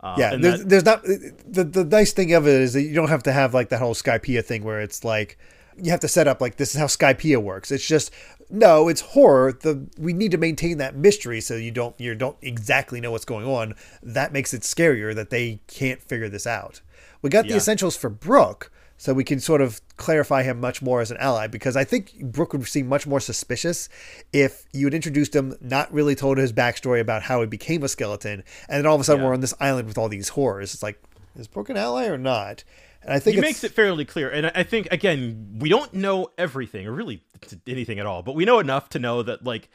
[0.00, 2.82] Uh, Yeah, and there's, that- there's not the the nice thing of it is that
[2.82, 5.38] you don't have to have like that whole Skypiea thing where it's like
[5.82, 7.70] you have to set up like this is how Skypiea works.
[7.70, 8.10] It's just
[8.50, 9.52] no, it's horror.
[9.52, 13.24] The we need to maintain that mystery so you don't you don't exactly know what's
[13.24, 13.74] going on.
[14.02, 16.82] That makes it scarier that they can't figure this out.
[17.22, 18.70] We got the essentials for Brook,
[19.02, 22.22] so we can sort of clarify him much more as an ally because I think
[22.22, 23.88] Brook would seem much more suspicious
[24.32, 27.88] if you had introduced him, not really told his backstory about how he became a
[27.88, 29.26] skeleton, and then all of a sudden Yeah.
[29.30, 30.72] we're on this island with all these horrors.
[30.72, 31.02] It's like,
[31.36, 32.62] is Brook an ally or not?
[33.02, 35.92] And I think he makes it fairly clear and I- i think again we don't
[35.92, 37.24] know everything or really
[37.66, 39.68] anything at all but we know enough to know that like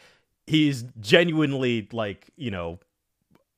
[0.46, 2.80] he's genuinely like you know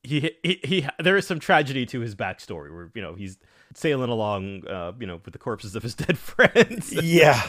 [0.01, 3.37] he, he he there is some tragedy to his backstory where you know he's
[3.75, 7.41] sailing along uh you know with the corpses of his dead friends yeah,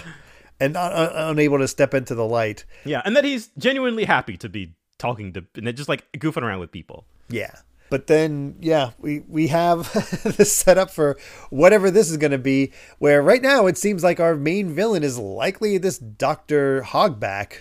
[0.60, 2.64] and un- un- unable to step into the light.
[2.84, 6.60] yeah and that he's genuinely happy to be talking to and just like goofing around
[6.60, 7.54] with people Yeah.
[7.88, 9.92] But then, yeah, we, we have
[10.36, 11.18] this setup for
[11.50, 15.02] whatever this is going to be, where right now it seems like our main villain
[15.02, 16.82] is likely this Dr.
[16.82, 17.54] Hogback,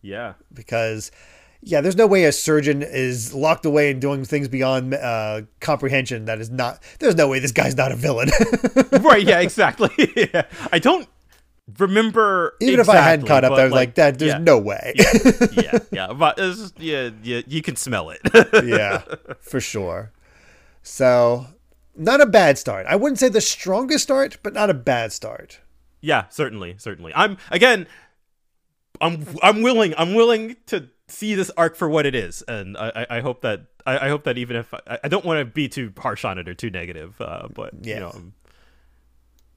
[0.00, 1.10] yeah because,
[1.66, 6.26] yeah, there's no way a surgeon is locked away and doing things beyond uh, comprehension
[6.26, 8.28] that is not, there's no way this guy's not a villain.
[9.00, 10.42] right yeah exactly yeah.
[10.72, 11.08] i don't
[11.78, 14.38] remember Even if I hadn't caught up, I was like, that, there's yeah.
[14.38, 14.92] no way.
[15.52, 18.20] yeah, yeah, but it's just, yeah, yeah, you can smell it.
[18.64, 19.02] yeah,
[19.40, 20.12] for sure.
[20.82, 21.46] So,
[21.96, 22.84] not a bad start.
[22.86, 25.60] I wouldn't say the strongest start, but not a bad start.
[26.02, 27.12] yeah, certainly, certainly.
[27.16, 27.86] I'm again,
[29.00, 33.06] I'm I'm willing, I'm willing to see this arc for what it is, and I,
[33.10, 35.44] I, I hope that I, I hope that even if I, I don't want to
[35.44, 37.94] be too harsh on it or too negative, uh, but Yeah.
[37.94, 38.32] you know, um,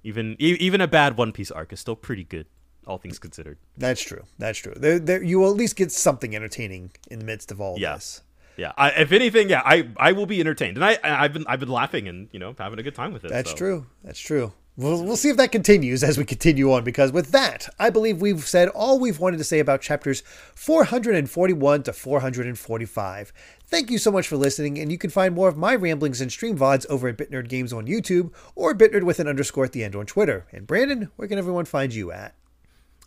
[0.03, 2.45] even e- even a bad One Piece arc is still pretty good,
[2.85, 3.57] all things considered.
[3.77, 4.23] That's true.
[4.37, 4.73] That's true.
[4.75, 7.95] There, there, you will at least get something entertaining in the midst of all Yeah.
[7.95, 8.21] this.
[8.57, 11.59] Yeah, I, if anything, yeah, I I will be entertained, and I I've been I've
[11.59, 13.29] been laughing and you know having a good time with it.
[13.29, 13.55] That's so.
[13.55, 13.85] true.
[14.03, 14.51] That's true.
[14.79, 18.21] We'll, we'll see if that continues as we continue on, because with that, I believe
[18.21, 20.21] we've said all we've wanted to say about chapters
[20.53, 23.33] 441 to 445.
[23.65, 26.31] Thank you so much for listening, and you can find more of my ramblings and
[26.31, 29.83] stream VODs over at BitNerd Games on YouTube or BitNerd with an underscore at the
[29.83, 30.45] end on Twitter.
[30.51, 32.35] And Brandon, where can everyone find you at?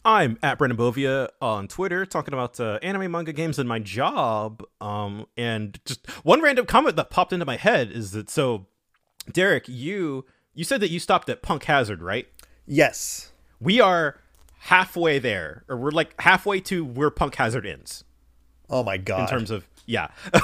[0.05, 4.65] I'm at Brandon Bovia on Twitter talking about uh, anime, manga, games, and my job.
[4.81, 8.67] Um, and just one random comment that popped into my head is that so,
[9.33, 10.25] Derrick, you
[10.55, 12.27] you said that you stopped at Punk Hazard, right?
[12.67, 13.33] Yes.
[13.61, 14.19] We are
[14.61, 18.05] halfway there, or we're like halfway to where Punk Hazard ends
[18.69, 19.23] Oh my God.
[19.23, 20.09] in terms of yeah.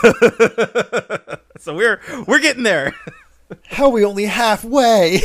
[1.58, 2.94] so we're we're getting there,
[3.68, 5.18] How are we only halfway?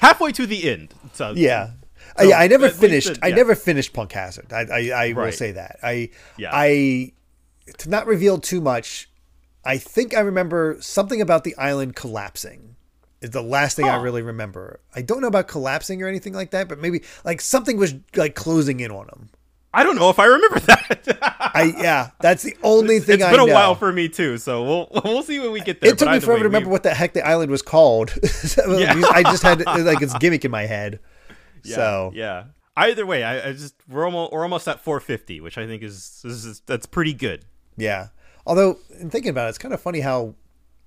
[0.00, 0.94] halfway to the end.
[1.12, 1.72] So Yeah.
[2.18, 3.18] Uh, yeah, I never finished.
[3.22, 4.52] I never finished Punk Hazard.
[4.52, 5.78] I, I, I will say that.
[5.82, 6.50] I, Yeah.
[6.52, 7.12] I,
[7.78, 9.08] to not reveal too much.
[9.64, 12.76] I think I remember something about the island collapsing.
[13.20, 14.80] Is the last thing I really remember.
[14.94, 18.34] I don't know about collapsing or anything like that, but maybe like something was like
[18.34, 19.28] closing in on them.
[19.72, 21.18] I don't know if I remember that.
[21.54, 24.64] I yeah, that's the only thing it's I been a while for me too, so
[24.64, 25.92] we'll we'll see when we get there.
[25.92, 28.10] it took me forever way, to remember we- what the heck the island was called.
[28.66, 29.02] Yeah.
[29.12, 31.00] I just had like its gimmick in my head.
[31.62, 32.44] Yeah, so yeah.
[32.76, 36.22] Either way, I, I just we're almost we're almost at 450, which I think is,
[36.24, 37.44] is, is that's pretty good.
[37.76, 38.08] Yeah.
[38.46, 40.34] Although, in thinking about it, it's kind of funny how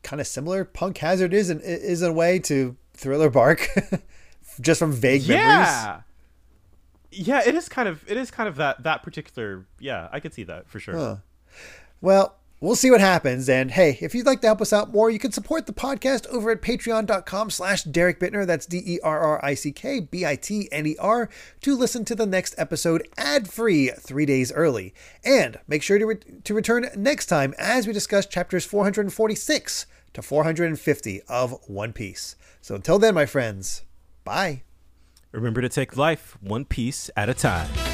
[0.04, 3.68] kind of similar Punk Hazard is in, is a way to Thriller Bark,
[4.62, 5.68] just from vague memories.
[5.68, 6.01] Yeah,
[7.12, 7.41] yeah.
[7.45, 9.66] It is kind of it is kind of that that particular.
[9.80, 10.95] Yeah, I could see that for sure.
[10.95, 11.16] Huh.
[12.01, 13.49] Well, we'll see what happens.
[13.49, 16.26] And hey, if you'd like to help us out more, you can support the podcast
[16.28, 18.47] over at patreon.com slash Derrick Bitner.
[18.47, 21.30] That's D-E-R-R-I-C-K-B-I-T-N-E-R
[21.61, 24.93] to listen to the next episode ad-free three days early.
[25.26, 30.22] And make sure to, re- to return next time as we discuss chapters 446 to
[30.22, 32.38] 450 of One Piece.
[32.61, 33.84] So until then, my friends,
[34.24, 34.64] bye.
[35.34, 37.93] Remember to take life one piece at a time.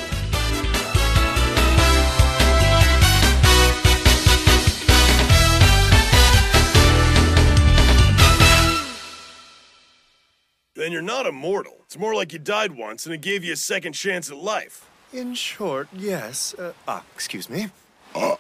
[10.80, 11.76] Then you're not immortal.
[11.84, 14.90] It's more like you died once and it gave you a second chance at life.
[15.12, 16.54] In short, yes.
[16.58, 17.68] Uh, ah, excuse me.
[18.16, 18.38] Uh.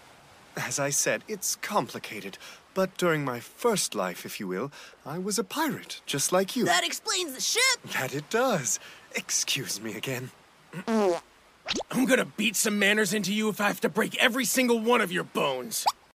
[0.56, 2.38] As I said, it's complicated.
[2.74, 4.72] But during my first life, if you will,
[5.06, 6.64] I was a pirate, just like you.
[6.64, 7.82] That explains the ship.
[7.92, 8.80] That it does.
[9.16, 10.32] Excuse me again.
[10.88, 15.02] I'm gonna beat some manners into you if I have to break every single one
[15.02, 15.86] of your bones.